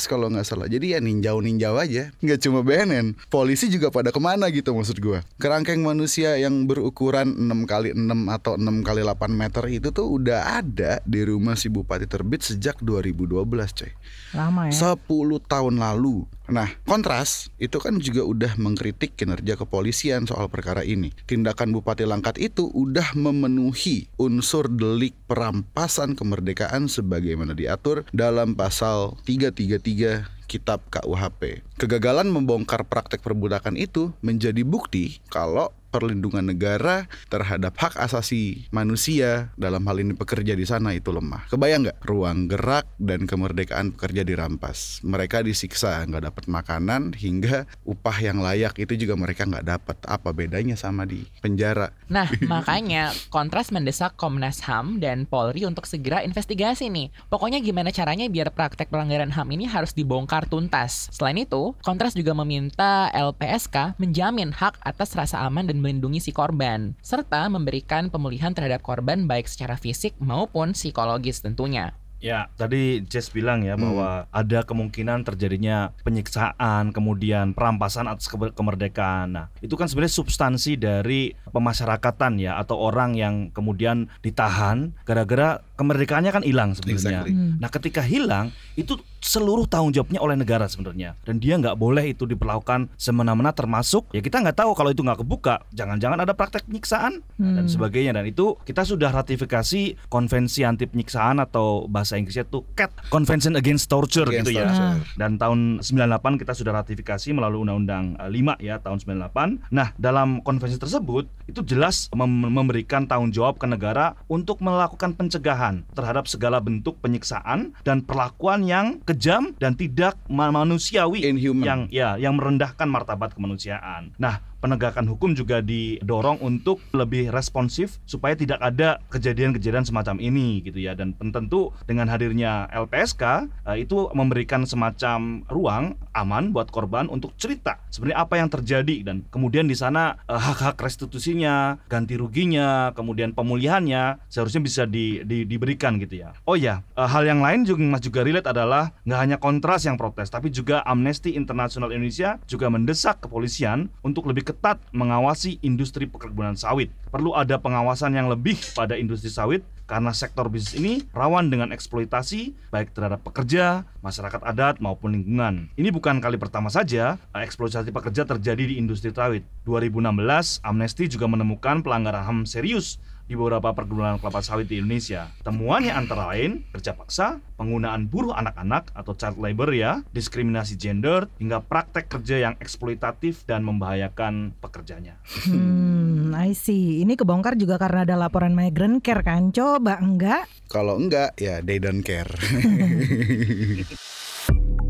kalau 0.06 0.30
nggak 0.30 0.46
salah. 0.46 0.66
Jadi 0.66 0.94
ya 0.94 0.98
ninjau-ninjau 1.02 1.74
aja. 1.78 2.10
Nggak 2.22 2.38
cuma 2.44 2.60
BNN, 2.62 3.16
polisi 3.30 3.70
juga 3.70 3.90
pada 3.90 4.10
ke 4.10 4.20
mana 4.20 4.50
gitu 4.50 4.74
maksud 4.74 4.98
gue. 4.98 5.18
Kerangkeng 5.38 5.82
manusia 5.82 6.36
yang 6.36 6.66
berukuran 6.66 7.34
6 7.34 7.70
kali 7.70 7.88
6 7.94 8.36
atau 8.36 8.54
6 8.58 8.86
kali 8.86 9.00
8 9.02 9.30
meter 9.30 9.64
itu 9.70 9.88
tuh 9.90 10.06
udah 10.20 10.60
ada 10.62 11.00
di 11.06 11.20
rumah 11.24 11.54
si 11.54 11.70
Bupati 11.70 12.06
Terbit 12.06 12.42
sejak 12.46 12.78
2012 12.82 13.46
coy. 13.78 13.92
Lama 14.34 14.70
ya. 14.70 14.94
10 14.94 14.98
tahun 15.46 15.74
lalu. 15.78 16.26
Nah, 16.50 16.66
kontras 16.82 17.46
itu 17.62 17.78
kan 17.78 18.02
juga 18.02 18.26
udah 18.26 18.58
mengkritik 18.58 19.14
kinerja 19.14 19.54
kepolisian 19.54 20.26
soal 20.26 20.50
perkara 20.50 20.82
ini. 20.82 21.14
Tindakan 21.30 21.70
Bupati 21.70 22.02
Langkat 22.02 22.42
itu 22.42 22.66
udah 22.74 23.14
memenuhi 23.14 24.10
unsur 24.18 24.66
delik 24.66 25.14
perampasan 25.30 26.18
kemerdekaan 26.18 26.90
sebagaimana 26.90 27.54
diatur 27.54 28.02
dalam 28.10 28.58
pasal 28.58 29.14
333 29.22 30.39
Kitab 30.50 30.82
KUHP. 30.90 31.62
Kegagalan 31.78 32.26
membongkar 32.26 32.82
praktek 32.82 33.22
perbudakan 33.22 33.78
itu 33.78 34.10
menjadi 34.18 34.66
bukti 34.66 35.22
kalau 35.30 35.70
perlindungan 35.90 36.46
negara 36.46 37.10
terhadap 37.26 37.74
hak 37.76 37.98
asasi 37.98 38.70
manusia 38.70 39.50
dalam 39.58 39.82
hal 39.90 39.98
ini 39.98 40.14
pekerja 40.14 40.54
di 40.54 40.62
sana 40.64 40.94
itu 40.94 41.10
lemah. 41.10 41.50
Kebayang 41.50 41.90
nggak 41.90 42.00
ruang 42.06 42.46
gerak 42.46 42.86
dan 42.96 43.26
kemerdekaan 43.26 43.92
pekerja 43.98 44.22
dirampas. 44.22 45.02
Mereka 45.02 45.42
disiksa, 45.42 46.06
nggak 46.06 46.30
dapat 46.30 46.44
makanan 46.46 47.18
hingga 47.18 47.66
upah 47.82 48.16
yang 48.22 48.38
layak 48.38 48.78
itu 48.78 48.94
juga 48.94 49.18
mereka 49.18 49.44
nggak 49.44 49.66
dapat. 49.66 49.96
Apa 50.06 50.30
bedanya 50.30 50.78
sama 50.78 51.04
di 51.04 51.26
penjara? 51.42 51.90
Nah, 52.06 52.30
makanya 52.52 53.10
Kontras 53.28 53.74
mendesak 53.74 54.14
Komnas 54.14 54.62
HAM 54.64 55.02
dan 55.02 55.26
Polri 55.26 55.66
untuk 55.66 55.90
segera 55.90 56.22
investigasi 56.22 56.86
nih. 56.88 57.10
Pokoknya 57.26 57.58
gimana 57.58 57.90
caranya 57.90 58.30
biar 58.30 58.54
praktek 58.54 58.94
pelanggaran 58.94 59.34
HAM 59.34 59.50
ini 59.50 59.66
harus 59.66 59.90
dibongkar 59.90 60.39
tuntas. 60.46 61.10
Selain 61.10 61.36
itu, 61.36 61.74
Kontras 61.82 62.14
juga 62.14 62.36
meminta 62.36 63.08
LPSK 63.10 63.98
menjamin 63.98 64.54
hak 64.54 64.80
atas 64.84 65.16
rasa 65.16 65.42
aman 65.44 65.66
dan 65.66 65.80
melindungi 65.80 66.20
si 66.20 66.30
korban, 66.30 66.94
serta 67.02 67.48
memberikan 67.48 68.12
pemulihan 68.12 68.54
terhadap 68.54 68.84
korban 68.84 69.26
baik 69.26 69.48
secara 69.48 69.74
fisik 69.74 70.14
maupun 70.20 70.72
psikologis 70.72 71.42
tentunya. 71.42 71.96
Ya, 72.20 72.52
tadi 72.60 73.00
Jess 73.08 73.32
bilang 73.32 73.64
ya 73.64 73.80
bahwa 73.80 74.28
ada 74.28 74.60
kemungkinan 74.60 75.24
terjadinya 75.24 75.96
penyiksaan, 76.04 76.92
kemudian 76.92 77.56
perampasan 77.56 78.04
atas 78.12 78.28
kemer- 78.28 78.52
kemerdekaan. 78.52 79.32
Nah, 79.32 79.46
itu 79.64 79.72
kan 79.72 79.88
sebenarnya 79.88 80.20
substansi 80.20 80.76
dari 80.76 81.32
pemasyarakatan 81.48 82.36
ya 82.36 82.60
atau 82.60 82.76
orang 82.76 83.16
yang 83.16 83.48
kemudian 83.56 84.12
ditahan 84.20 84.92
gara-gara 85.08 85.64
kemerdekaannya 85.80 86.28
kan 86.28 86.44
hilang 86.44 86.76
sebenarnya. 86.76 87.24
Exactly. 87.24 87.32
Hmm. 87.32 87.56
Nah, 87.56 87.70
ketika 87.72 88.04
hilang 88.04 88.52
itu 88.76 89.00
seluruh 89.20 89.64
tanggung 89.64 89.90
jawabnya 89.90 90.18
oleh 90.18 90.34
negara 90.34 90.64
sebenarnya. 90.64 91.14
Dan 91.20 91.36
dia 91.36 91.54
nggak 91.54 91.76
boleh 91.76 92.10
itu 92.10 92.24
diperlakukan 92.24 92.88
semena-mena 92.94 93.50
termasuk 93.50 94.08
ya 94.10 94.18
kita 94.18 94.40
nggak 94.40 94.56
tahu 94.56 94.72
kalau 94.72 94.90
itu 94.90 95.00
nggak 95.00 95.20
kebuka. 95.20 95.62
Jangan-jangan 95.70 96.18
ada 96.18 96.32
praktek 96.32 96.64
penyiksaan 96.64 97.20
dan 97.36 97.58
Hmm. 97.58 97.68
sebagainya. 97.68 98.12
Dan 98.12 98.24
itu 98.24 98.56
kita 98.60 98.82
sudah 98.82 99.10
ratifikasi 99.10 99.80
konvensi 100.06 100.62
anti 100.62 100.84
penyiksaan 100.84 101.38
atau 101.38 101.86
bahasa 101.86 102.16
Inggrisnya 102.16 102.44
tuh 102.44 102.64
CAT 102.72 102.90
Convention 103.08 103.54
Against 103.54 103.86
Torture 103.86 104.26
Against 104.26 104.48
gitu 104.48 104.50
ya. 104.54 104.66
Torture. 104.66 104.98
dan 105.14 105.36
tahun 105.36 105.58
98 105.80 106.00
kita 106.36 106.52
sudah 106.52 106.72
ratifikasi 106.74 107.28
melalui 107.30 107.60
Undang-Undang 107.60 108.04
eh, 108.16 108.30
5 108.30 108.56
ya 108.58 108.78
tahun 108.78 108.98
98 108.98 109.68
nah 109.68 109.92
dalam 109.96 110.40
konvensi 110.40 110.76
tersebut 110.76 111.28
itu 111.44 111.60
jelas 111.62 112.08
mem- 112.10 112.48
memberikan 112.48 113.04
tanggung 113.04 113.30
jawab 113.30 113.56
ke 113.56 113.66
negara 113.66 114.16
untuk 114.26 114.58
melakukan 114.58 115.12
pencegahan 115.12 115.84
terhadap 115.90 116.24
segala 116.24 116.58
bentuk 116.58 116.96
penyiksaan 117.00 117.76
dan 117.82 118.00
perlakuan 118.00 118.62
yang 118.62 119.02
kejam 119.10 119.52
dan 119.58 119.74
tidak 119.74 120.14
ma- 120.30 120.54
manusiawi 120.54 121.26
Inhuman. 121.26 121.66
yang 121.66 121.80
ya 121.90 122.14
yang 122.14 122.38
merendahkan 122.38 122.86
martabat 122.86 123.34
kemanusiaan. 123.34 124.14
Nah, 124.16 124.38
penegakan 124.60 125.08
hukum 125.08 125.32
juga 125.32 125.64
didorong 125.64 126.38
untuk 126.44 126.78
lebih 126.92 127.32
responsif 127.32 127.98
supaya 128.04 128.36
tidak 128.36 128.60
ada 128.60 129.00
kejadian-kejadian 129.08 129.88
semacam 129.88 130.20
ini 130.20 130.60
gitu 130.62 130.78
ya 130.80 130.92
dan 130.92 131.16
tentu 131.16 131.72
dengan 131.88 132.06
hadirnya 132.12 132.68
LPSK 132.70 133.48
eh, 133.66 133.82
itu 133.82 134.12
memberikan 134.12 134.68
semacam 134.68 135.42
ruang 135.48 135.96
aman 136.12 136.52
buat 136.52 136.68
korban 136.68 137.08
untuk 137.08 137.32
cerita 137.40 137.80
sebenarnya 137.88 138.20
apa 138.20 138.34
yang 138.36 138.48
terjadi 138.52 138.96
dan 139.02 139.24
kemudian 139.32 139.64
di 139.66 139.74
sana 139.74 140.20
eh, 140.28 140.36
hak-hak 140.36 140.76
restitusinya, 140.80 141.80
ganti 141.88 142.20
ruginya, 142.20 142.92
kemudian 142.92 143.32
pemulihannya 143.32 144.20
seharusnya 144.28 144.60
bisa 144.60 144.82
di- 144.84 145.24
di- 145.24 145.48
diberikan 145.48 145.96
gitu 145.96 146.20
ya. 146.20 146.36
Oh 146.44 146.58
ya, 146.58 146.84
hal 146.94 147.24
yang 147.24 147.40
lain 147.40 147.64
juga 147.64 147.80
Mas 147.80 148.04
juga 148.04 148.20
relate 148.20 148.50
adalah 148.50 148.92
nggak 149.08 149.20
hanya 149.20 149.36
kontras 149.40 149.88
yang 149.88 149.96
protes 149.96 150.28
tapi 150.28 150.52
juga 150.52 150.84
Amnesty 150.84 151.34
International 151.34 151.90
Indonesia 151.94 152.36
juga 152.44 152.68
mendesak 152.68 153.24
kepolisian 153.24 153.88
untuk 154.04 154.28
lebih 154.28 154.49
ketat 154.50 154.82
mengawasi 154.90 155.62
industri 155.62 156.10
perkebunan 156.10 156.58
sawit. 156.58 156.90
Perlu 157.14 157.38
ada 157.38 157.54
pengawasan 157.62 158.18
yang 158.18 158.26
lebih 158.26 158.58
pada 158.74 158.98
industri 158.98 159.30
sawit 159.30 159.62
karena 159.86 160.10
sektor 160.10 160.46
bisnis 160.46 160.74
ini 160.78 160.92
rawan 161.14 161.50
dengan 161.50 161.70
eksploitasi 161.70 162.70
baik 162.70 162.94
terhadap 162.94 163.22
pekerja, 163.22 163.86
masyarakat 164.02 164.42
adat 164.42 164.82
maupun 164.82 165.14
lingkungan. 165.14 165.70
Ini 165.74 165.90
bukan 165.94 166.18
kali 166.18 166.38
pertama 166.38 166.70
saja 166.70 167.18
eh, 167.34 167.42
eksploitasi 167.42 167.94
pekerja 167.94 168.26
terjadi 168.26 168.70
di 168.70 168.74
industri 168.78 169.14
sawit. 169.14 169.46
2016, 169.66 170.62
Amnesty 170.66 171.06
juga 171.06 171.30
menemukan 171.30 171.82
pelanggaran 171.82 172.26
HAM 172.26 172.38
serius 172.46 172.98
di 173.30 173.38
beberapa 173.38 173.70
perkebunan 173.70 174.18
kelapa 174.18 174.42
sawit 174.42 174.66
di 174.66 174.82
Indonesia. 174.82 175.30
Temuannya 175.46 175.94
antara 175.94 176.34
lain 176.34 176.66
kerja 176.74 176.98
paksa, 176.98 177.38
penggunaan 177.54 178.10
buruh 178.10 178.34
anak-anak 178.34 178.90
atau 178.90 179.14
child 179.14 179.38
labor 179.38 179.70
ya, 179.70 180.02
diskriminasi 180.10 180.74
gender, 180.74 181.30
hingga 181.38 181.62
praktek 181.62 182.10
kerja 182.10 182.50
yang 182.50 182.54
eksploitatif 182.58 183.46
dan 183.46 183.62
membahayakan 183.62 184.58
pekerjanya. 184.58 185.14
Hmm, 185.46 186.34
I 186.34 186.58
see. 186.58 187.06
Ini 187.06 187.14
kebongkar 187.14 187.54
juga 187.54 187.78
karena 187.78 188.02
ada 188.02 188.18
laporan 188.18 188.50
migrant 188.50 188.98
care 188.98 189.22
kan? 189.22 189.54
Coba 189.54 190.02
enggak? 190.02 190.50
Kalau 190.66 190.98
enggak 190.98 191.38
ya 191.38 191.62
they 191.62 191.78
don't 191.78 192.02
care. 192.02 192.34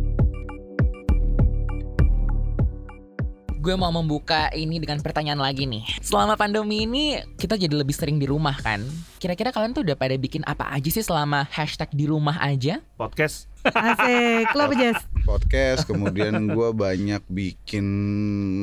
Gue 3.61 3.77
mau 3.77 3.93
membuka 3.93 4.49
ini 4.57 4.81
dengan 4.81 5.05
pertanyaan 5.05 5.37
lagi 5.37 5.69
nih. 5.69 5.85
Selama 6.01 6.33
pandemi 6.33 6.89
ini 6.89 7.21
kita 7.37 7.61
jadi 7.61 7.77
lebih 7.77 7.93
sering 7.93 8.17
di 8.17 8.25
rumah 8.25 8.57
kan? 8.57 8.81
Kira-kira 9.21 9.53
kalian 9.53 9.77
tuh 9.77 9.85
udah 9.85 10.01
pada 10.01 10.17
bikin 10.17 10.41
apa 10.49 10.73
aja 10.73 10.89
sih 10.89 11.05
selama 11.05 11.45
hashtag 11.53 11.93
di 11.93 12.09
rumah 12.09 12.41
aja? 12.41 12.81
Podcast 12.97 13.53
Asik. 13.63 14.47
Lo 14.51 14.63
apa 14.63 14.75
Jess? 14.75 15.01
Podcast 15.21 15.85
kemudian 15.85 16.33
gue 16.49 16.69
banyak 16.73 17.23
bikin 17.27 17.87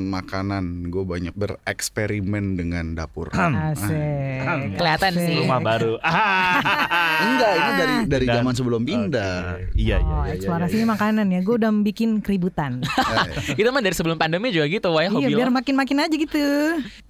makanan, 0.08 0.88
gue 0.88 1.00
banyak 1.02 1.32
bereksperimen 1.32 2.56
dengan 2.56 2.92
dapur. 2.92 3.30
Asik. 3.30 4.76
Kelihatan 4.76 5.14
Asik. 5.14 5.24
sih. 5.24 5.38
rumah 5.40 5.60
baru. 5.60 5.96
Enggak, 7.24 7.52
ini 7.54 7.72
dari 7.74 7.96
dari 8.08 8.26
Dan- 8.26 8.36
zaman 8.38 8.54
sebelum 8.54 8.82
pindah. 8.84 9.38
Oke. 9.56 9.78
Iya, 9.78 9.98
iya, 9.98 10.06
Oh, 10.08 10.24
iya, 10.24 10.26
iya, 10.26 10.34
eksplorasi 10.36 10.78
iya. 10.78 10.88
makanan 10.88 11.26
ya. 11.30 11.40
Gue 11.42 11.56
udah 11.56 11.72
bikin 11.78 12.10
keributan. 12.20 12.82
Eh, 13.08 13.56
Itu 13.56 13.70
mah 13.70 13.80
dari 13.80 13.96
sebelum 13.96 14.16
pandemi 14.16 14.52
juga 14.52 14.68
gitu, 14.68 14.92
wah 14.92 15.00
iya, 15.00 15.10
hobi 15.10 15.32
biar 15.32 15.48
lo. 15.48 15.56
makin-makin 15.56 15.98
aja 16.02 16.12
gitu. 16.14 16.44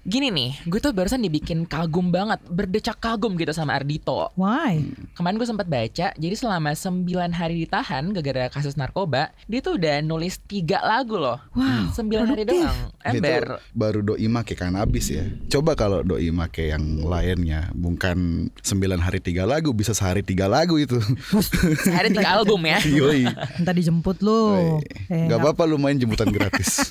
Gini 0.00 0.30
nih, 0.30 0.50
gue 0.62 0.78
tuh 0.78 0.90
barusan 0.90 1.18
dibikin 1.18 1.64
kagum 1.64 2.08
banget, 2.08 2.38
berdecak 2.46 2.96
kagum 2.96 3.34
gitu 3.34 3.50
sama 3.50 3.74
Ardito. 3.74 4.30
Why? 4.34 4.80
Kemarin 5.12 5.36
gue 5.36 5.44
sempat 5.44 5.66
baca, 5.66 6.14
jadi 6.14 6.34
selama 6.34 6.70
9 6.72 7.02
hari 7.30 7.66
ditahan 7.78 8.10
gara-gara 8.10 8.50
kasus 8.50 8.74
narkoba, 8.74 9.30
dia 9.46 9.62
tuh 9.62 9.78
udah 9.78 10.02
nulis 10.02 10.42
tiga 10.50 10.82
lagu 10.82 11.14
loh. 11.14 11.38
Wow, 11.54 11.94
9 11.94 12.26
hari 12.26 12.42
doang. 12.42 12.74
itu 13.06 13.22
Ember. 13.22 13.62
baru 13.70 14.02
doi 14.02 14.26
make 14.26 14.58
kanabis 14.58 15.14
ya. 15.14 15.22
Coba 15.46 15.78
kalau 15.78 16.02
doi 16.02 16.34
make 16.34 16.74
yang 16.74 16.82
lainnya, 17.06 17.70
bukan 17.70 18.50
9 18.50 18.66
hari 18.98 19.22
tiga 19.22 19.46
lagu, 19.46 19.70
bisa 19.70 19.94
sehari 19.94 20.26
tiga 20.26 20.50
lagu 20.50 20.74
itu. 20.74 20.98
Sehari 21.86 22.10
tiga 22.10 22.34
album 22.34 22.66
ya. 22.66 22.82
Yoi. 22.98 23.30
Minta 23.30 23.70
dijemput 23.70 24.26
lo. 24.26 24.82
Eh, 25.06 25.30
Gak 25.30 25.38
apa-apa 25.38 25.62
lumayan 25.70 26.02
jemputan 26.02 26.34
gratis. 26.34 26.82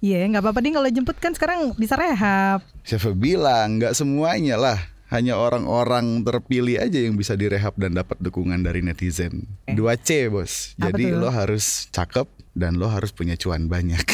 Iya, 0.00 0.24
nggak 0.24 0.40
apa-apa 0.40 0.64
ding 0.64 0.72
kalau 0.72 0.88
jemput 0.88 1.18
kan 1.20 1.36
sekarang 1.36 1.76
bisa 1.76 1.92
rehab. 1.94 2.64
Siapa 2.82 3.12
bilang 3.12 3.76
nggak 3.76 3.92
semuanya 3.92 4.56
lah. 4.56 4.78
Hanya 5.08 5.40
orang-orang 5.40 6.20
terpilih 6.20 6.84
aja 6.84 7.00
yang 7.00 7.16
bisa 7.16 7.32
direhab 7.32 7.72
dan 7.80 7.96
dapat 7.96 8.20
dukungan 8.20 8.60
dari 8.60 8.84
netizen. 8.84 9.48
2C 9.64 10.28
bos. 10.28 10.76
Apa 10.76 10.92
Jadi 10.92 11.16
lo 11.16 11.32
harus 11.32 11.88
cakep 11.88 12.28
dan 12.52 12.76
lo 12.76 12.92
harus 12.92 13.08
punya 13.16 13.32
cuan 13.40 13.72
banyak. 13.72 14.04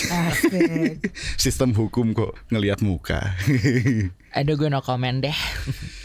Sistem 1.42 1.74
hukum 1.74 2.14
kok 2.14 2.38
ngelihat 2.46 2.78
muka. 2.78 3.34
Aduh 4.38 4.58
gue 4.58 4.66
no 4.66 4.82
comment 4.82 5.22
deh 5.22 5.36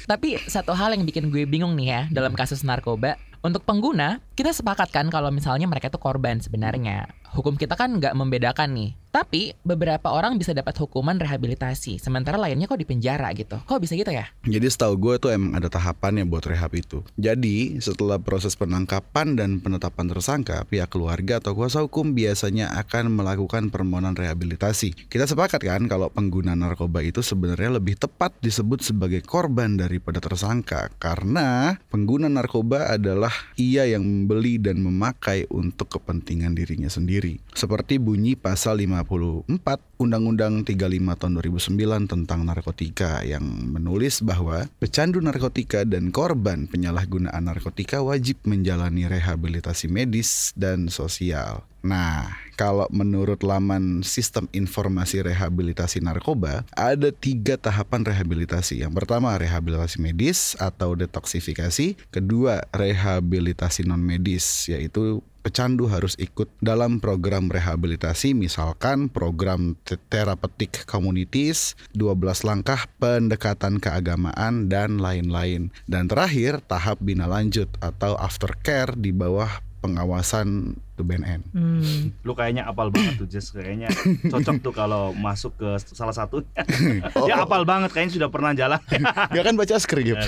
Tapi 0.05 0.37
satu 0.45 0.77
hal 0.77 0.93
yang 0.93 1.01
bikin 1.01 1.33
gue 1.33 1.49
bingung 1.49 1.73
nih 1.73 1.87
ya 1.89 2.01
Dalam 2.13 2.37
kasus 2.37 2.61
narkoba 2.61 3.17
Untuk 3.41 3.65
pengguna, 3.65 4.21
kita 4.39 4.55
sepakat 4.55 4.95
kan 4.95 5.11
kalau 5.11 5.35
misalnya 5.35 5.67
mereka 5.67 5.91
itu 5.91 5.99
korban 5.99 6.39
sebenarnya. 6.39 7.11
Hukum 7.35 7.59
kita 7.59 7.75
kan 7.75 7.99
nggak 7.99 8.15
membedakan 8.15 8.71
nih. 8.71 8.95
Tapi 9.09 9.57
beberapa 9.65 10.13
orang 10.13 10.37
bisa 10.37 10.53
dapat 10.53 10.77
hukuman 10.77 11.17
rehabilitasi, 11.17 11.97
sementara 11.97 12.37
lainnya 12.37 12.69
kok 12.69 12.77
di 12.77 12.85
penjara 12.85 13.33
gitu. 13.33 13.57
Kok 13.57 13.81
bisa 13.81 13.97
gitu 13.97 14.13
ya? 14.13 14.29
Jadi 14.45 14.69
setahu 14.69 15.01
gue 15.01 15.17
tuh 15.17 15.33
emang 15.33 15.57
ada 15.57 15.65
tahapannya 15.65 16.29
buat 16.29 16.45
rehab 16.45 16.77
itu. 16.77 17.01
Jadi 17.17 17.81
setelah 17.81 18.21
proses 18.21 18.53
penangkapan 18.53 19.33
dan 19.33 19.65
penetapan 19.65 20.13
tersangka, 20.13 20.61
pihak 20.69 20.93
keluarga 20.93 21.41
atau 21.41 21.57
kuasa 21.57 21.81
hukum 21.81 22.13
biasanya 22.13 22.69
akan 22.85 23.09
melakukan 23.09 23.73
permohonan 23.73 24.13
rehabilitasi. 24.13 25.09
Kita 25.09 25.25
sepakat 25.25 25.65
kan 25.65 25.89
kalau 25.89 26.13
pengguna 26.13 26.53
narkoba 26.53 27.01
itu 27.01 27.25
sebenarnya 27.25 27.81
lebih 27.81 27.97
tepat 27.97 28.37
disebut 28.45 28.85
sebagai 28.85 29.25
korban 29.25 29.73
daripada 29.73 30.21
tersangka 30.21 30.93
karena 31.01 31.81
pengguna 31.89 32.29
narkoba 32.29 32.93
adalah 32.93 33.33
ia 33.57 33.89
yang 33.89 34.28
membeli 34.29 34.61
dan 34.61 34.85
memakai 34.85 35.49
untuk 35.49 35.97
kepentingan 35.97 36.53
dirinya 36.53 36.85
sendiri. 36.85 37.41
Seperti 37.57 37.97
bunyi 37.97 38.37
pasal 38.37 38.77
54 38.77 39.49
Undang-Undang 39.97 40.69
35 40.69 41.17
tahun 41.17 41.33
2009 41.41 42.05
tentang 42.05 42.45
narkotika 42.45 43.25
yang 43.25 43.41
menulis 43.41 44.21
bahwa 44.21 44.69
pecandu 44.77 45.17
narkotika 45.17 45.81
dan 45.81 46.13
korban 46.13 46.69
penyalahgunaan 46.69 47.41
narkotika 47.41 48.05
wajib 48.05 48.37
menjalani 48.45 49.09
rehabilitasi 49.09 49.89
medis 49.89 50.53
dan 50.53 50.93
sosial. 50.93 51.65
Nah, 51.79 52.35
kalau 52.59 52.91
menurut 52.91 53.39
laman 53.39 54.03
Sistem 54.03 54.51
Informasi 54.51 55.23
Rehabilitasi 55.23 56.03
Narkoba, 56.03 56.67
ada 56.75 57.07
tiga 57.15 57.55
tahapan 57.55 58.03
rehabilitasi. 58.03 58.83
Yang 58.83 58.99
pertama, 58.99 59.31
rehabilitasi 59.39 60.03
medis 60.03 60.59
atau 60.59 60.91
detoksifikasi. 60.91 61.95
Kedua, 62.11 62.67
rehabilitasi 62.75 63.87
non-medis, 63.87 64.67
yaitu 64.67 65.23
pecandu 65.39 65.87
harus 65.87 66.19
ikut 66.19 66.51
dalam 66.59 66.99
program 66.99 67.47
rehabilitasi 67.47 68.35
misalkan 68.35 69.07
program 69.07 69.79
terapeutik 70.11 70.83
communities, 70.83 71.79
12 71.95 72.43
langkah 72.43 72.91
pendekatan 72.99 73.79
keagamaan 73.79 74.67
dan 74.67 74.99
lain-lain. 74.99 75.71
Dan 75.87 76.11
terakhir 76.11 76.59
tahap 76.67 76.99
bina 76.99 77.23
lanjut 77.23 77.71
atau 77.79 78.19
aftercare 78.19 78.99
di 78.99 79.15
bawah 79.15 79.63
pengawasan 79.79 80.75
tuh 80.99 81.07
BNN. 81.07 81.39
Hmm. 81.55 82.11
Lu 82.27 82.35
kayaknya 82.35 82.67
apal 82.67 82.91
banget 82.91 83.15
tuh 83.15 83.27
Jess 83.31 83.55
Kayaknya 83.55 83.87
cocok 84.27 84.57
tuh 84.59 84.73
kalau 84.75 85.15
masuk 85.15 85.55
ke 85.55 85.79
salah 85.95 86.11
satu 86.11 86.43
Ya 87.31 87.39
apal 87.39 87.63
banget 87.63 87.95
kayaknya 87.95 88.19
sudah 88.19 88.29
pernah 88.29 88.51
jalan 88.51 88.83
Dia 89.33 89.41
kan 89.47 89.55
baca 89.55 89.79
skrip. 89.79 90.19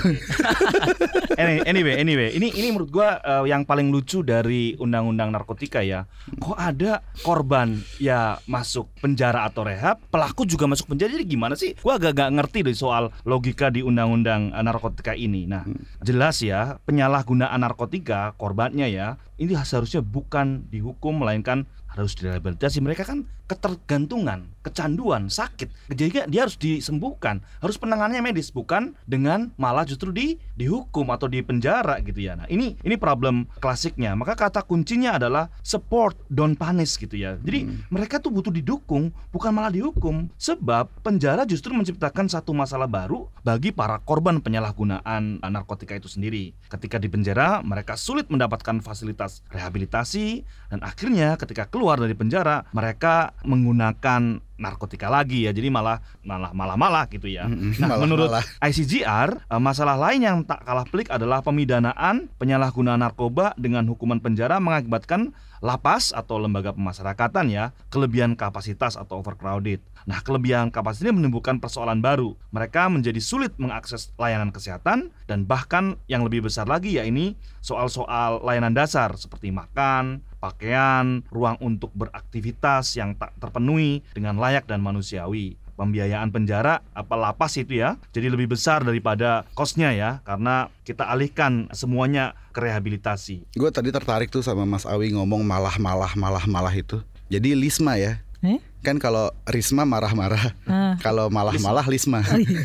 Anyway, 1.42 1.64
anyway, 1.66 1.96
anyway, 1.98 2.30
ini 2.36 2.54
ini 2.54 2.68
menurut 2.70 2.92
gua 2.92 3.18
uh, 3.24 3.46
yang 3.48 3.64
paling 3.64 3.90
lucu 3.90 4.22
dari 4.22 4.76
undang-undang 4.78 5.32
narkotika 5.34 5.82
ya. 5.82 6.06
Kok 6.38 6.54
ada 6.54 7.02
korban 7.24 7.80
ya 7.98 8.38
masuk 8.46 8.92
penjara 9.00 9.48
atau 9.48 9.66
rehab, 9.66 9.98
pelaku 10.12 10.46
juga 10.46 10.70
masuk 10.70 10.92
penjara. 10.92 11.16
Jadi 11.16 11.26
gimana 11.26 11.56
sih? 11.58 11.74
Gua 11.80 11.98
agak 11.98 12.20
gak 12.20 12.32
ngerti 12.36 12.60
deh 12.68 12.76
soal 12.78 13.10
logika 13.26 13.74
di 13.74 13.82
undang-undang 13.82 14.54
uh, 14.54 14.62
narkotika 14.62 15.18
ini. 15.18 15.50
Nah, 15.50 15.66
jelas 16.04 16.44
ya, 16.44 16.78
penyalahgunaan 16.86 17.58
narkotika 17.58 18.36
korbannya 18.36 18.92
ya, 18.92 19.18
ini 19.42 19.58
seharusnya 19.58 20.06
bukan 20.06 20.61
dihukum 20.70 21.22
melainkan 21.24 21.66
harus 21.90 22.14
direhabilitasi. 22.14 22.84
Mereka 22.84 23.08
kan 23.08 23.26
ketergantungan, 23.50 24.48
kecanduan, 24.64 25.28
sakit. 25.28 25.92
Jadi 25.92 26.24
dia 26.32 26.42
harus 26.48 26.56
disembuhkan, 26.56 27.44
harus 27.60 27.76
penanganannya 27.76 28.24
medis, 28.24 28.54
bukan 28.54 28.96
dengan 29.04 29.52
malah 29.60 29.84
justru 29.84 30.16
di 30.16 30.40
dihukum 30.56 31.12
atau 31.12 31.28
di 31.28 31.44
penjara 31.44 32.00
gitu 32.00 32.24
ya. 32.24 32.40
Nah 32.40 32.48
ini 32.48 32.80
ini 32.80 32.96
problem 32.96 33.50
klasiknya. 33.60 34.16
Maka 34.16 34.40
kata 34.40 34.64
kuncinya 34.64 35.20
adalah 35.20 35.52
support, 35.66 36.16
don't 36.32 36.56
punish 36.56 36.96
gitu 36.96 37.20
ya. 37.20 37.36
Jadi 37.44 37.68
mereka 37.92 38.24
tuh 38.24 38.32
butuh 38.32 38.54
didukung, 38.54 39.12
bukan 39.36 39.52
malah 39.52 39.74
dihukum. 39.74 40.32
Sebab 40.40 40.88
penjara 41.04 41.44
justru 41.44 41.76
menciptakan 41.76 42.32
satu 42.32 42.56
masalah 42.56 42.88
baru 42.88 43.28
bagi 43.44 43.76
para 43.76 44.00
korban 44.00 44.40
penyalahgunaan 44.40 45.44
narkotika 45.44 45.98
itu 45.98 46.08
sendiri. 46.08 46.56
Ketika 46.72 47.02
di 47.02 47.12
penjara, 47.12 47.60
mereka 47.66 48.00
sulit 48.00 48.32
mendapatkan 48.32 48.80
fasilitas 48.80 49.44
rehabilitasi 49.52 50.48
dan 50.72 50.80
akhirnya 50.88 51.36
ketika 51.36 51.68
keluar 51.68 52.00
dari 52.00 52.16
penjara, 52.16 52.64
mereka 52.72 53.36
menggunakan 53.44 54.22
narkotika 54.62 55.10
lagi 55.10 55.50
ya 55.50 55.52
jadi 55.52 55.74
malah 55.74 55.98
malah 56.22 56.54
malah 56.54 56.78
malah 56.78 57.06
gitu 57.10 57.26
ya. 57.26 57.50
Nah 57.50 57.90
malah- 57.90 58.02
menurut 58.06 58.30
malah. 58.30 58.46
ICGR 58.62 59.30
eh, 59.50 59.62
masalah 59.62 59.98
lain 59.98 60.22
yang 60.22 60.38
tak 60.46 60.62
kalah 60.62 60.86
pelik 60.86 61.10
adalah 61.10 61.42
pemidanaan 61.42 62.30
penyalahgunaan 62.38 63.02
narkoba 63.02 63.58
dengan 63.58 63.90
hukuman 63.90 64.22
penjara 64.22 64.62
mengakibatkan 64.62 65.34
lapas 65.62 66.10
atau 66.10 66.42
lembaga 66.42 66.74
pemasyarakatan 66.74 67.46
ya 67.50 67.70
kelebihan 67.90 68.34
kapasitas 68.34 68.98
atau 68.98 69.22
overcrowded. 69.22 69.82
Nah 70.10 70.18
kelebihan 70.26 70.74
kapasitas 70.74 71.06
ini 71.10 71.22
menimbulkan 71.22 71.62
persoalan 71.62 72.02
baru. 72.02 72.34
Mereka 72.50 72.90
menjadi 72.90 73.22
sulit 73.22 73.54
mengakses 73.62 74.10
layanan 74.18 74.50
kesehatan 74.50 75.14
dan 75.30 75.46
bahkan 75.46 76.02
yang 76.10 76.26
lebih 76.26 76.50
besar 76.50 76.66
lagi 76.66 76.98
ya 76.98 77.06
ini 77.06 77.38
soal-soal 77.62 78.42
layanan 78.42 78.74
dasar 78.74 79.14
seperti 79.14 79.54
makan, 79.54 80.26
pakaian, 80.42 81.22
ruang 81.30 81.62
untuk 81.62 81.94
beraktivitas 81.94 82.98
yang 82.98 83.14
tak 83.14 83.38
terpenuhi 83.38 84.02
dengan 84.12 84.36
layak 84.36 84.66
dan 84.66 84.82
manusiawi. 84.82 85.54
Pembiayaan 85.72 86.30
penjara 86.30 86.86
apa 86.94 87.18
lapas 87.18 87.58
itu 87.58 87.82
ya 87.82 87.98
jadi 88.14 88.30
lebih 88.30 88.54
besar 88.54 88.86
daripada 88.86 89.50
kosnya 89.58 89.90
ya 89.90 90.22
karena 90.22 90.70
kita 90.86 91.10
alihkan 91.10 91.74
semuanya 91.74 92.38
ke 92.54 92.62
rehabilitasi. 92.62 93.50
Gue 93.58 93.70
tadi 93.74 93.90
tertarik 93.90 94.30
tuh 94.30 94.46
sama 94.46 94.62
Mas 94.62 94.86
Awi 94.86 95.10
ngomong 95.10 95.42
malah 95.42 95.74
malah 95.82 96.14
malah 96.14 96.46
malah 96.46 96.74
itu. 96.76 97.02
Jadi 97.34 97.58
Lisma 97.58 97.98
ya. 97.98 98.22
Eh? 98.46 98.62
Kan 98.82 98.98
kalau 98.98 99.30
Risma 99.46 99.86
marah-marah, 99.86 100.54
Ah. 100.70 100.98
kalau 101.02 101.30
malah-malah 101.30 101.86
Lisma. 101.86 102.22
Oh, 102.26 102.38
iya. 102.38 102.62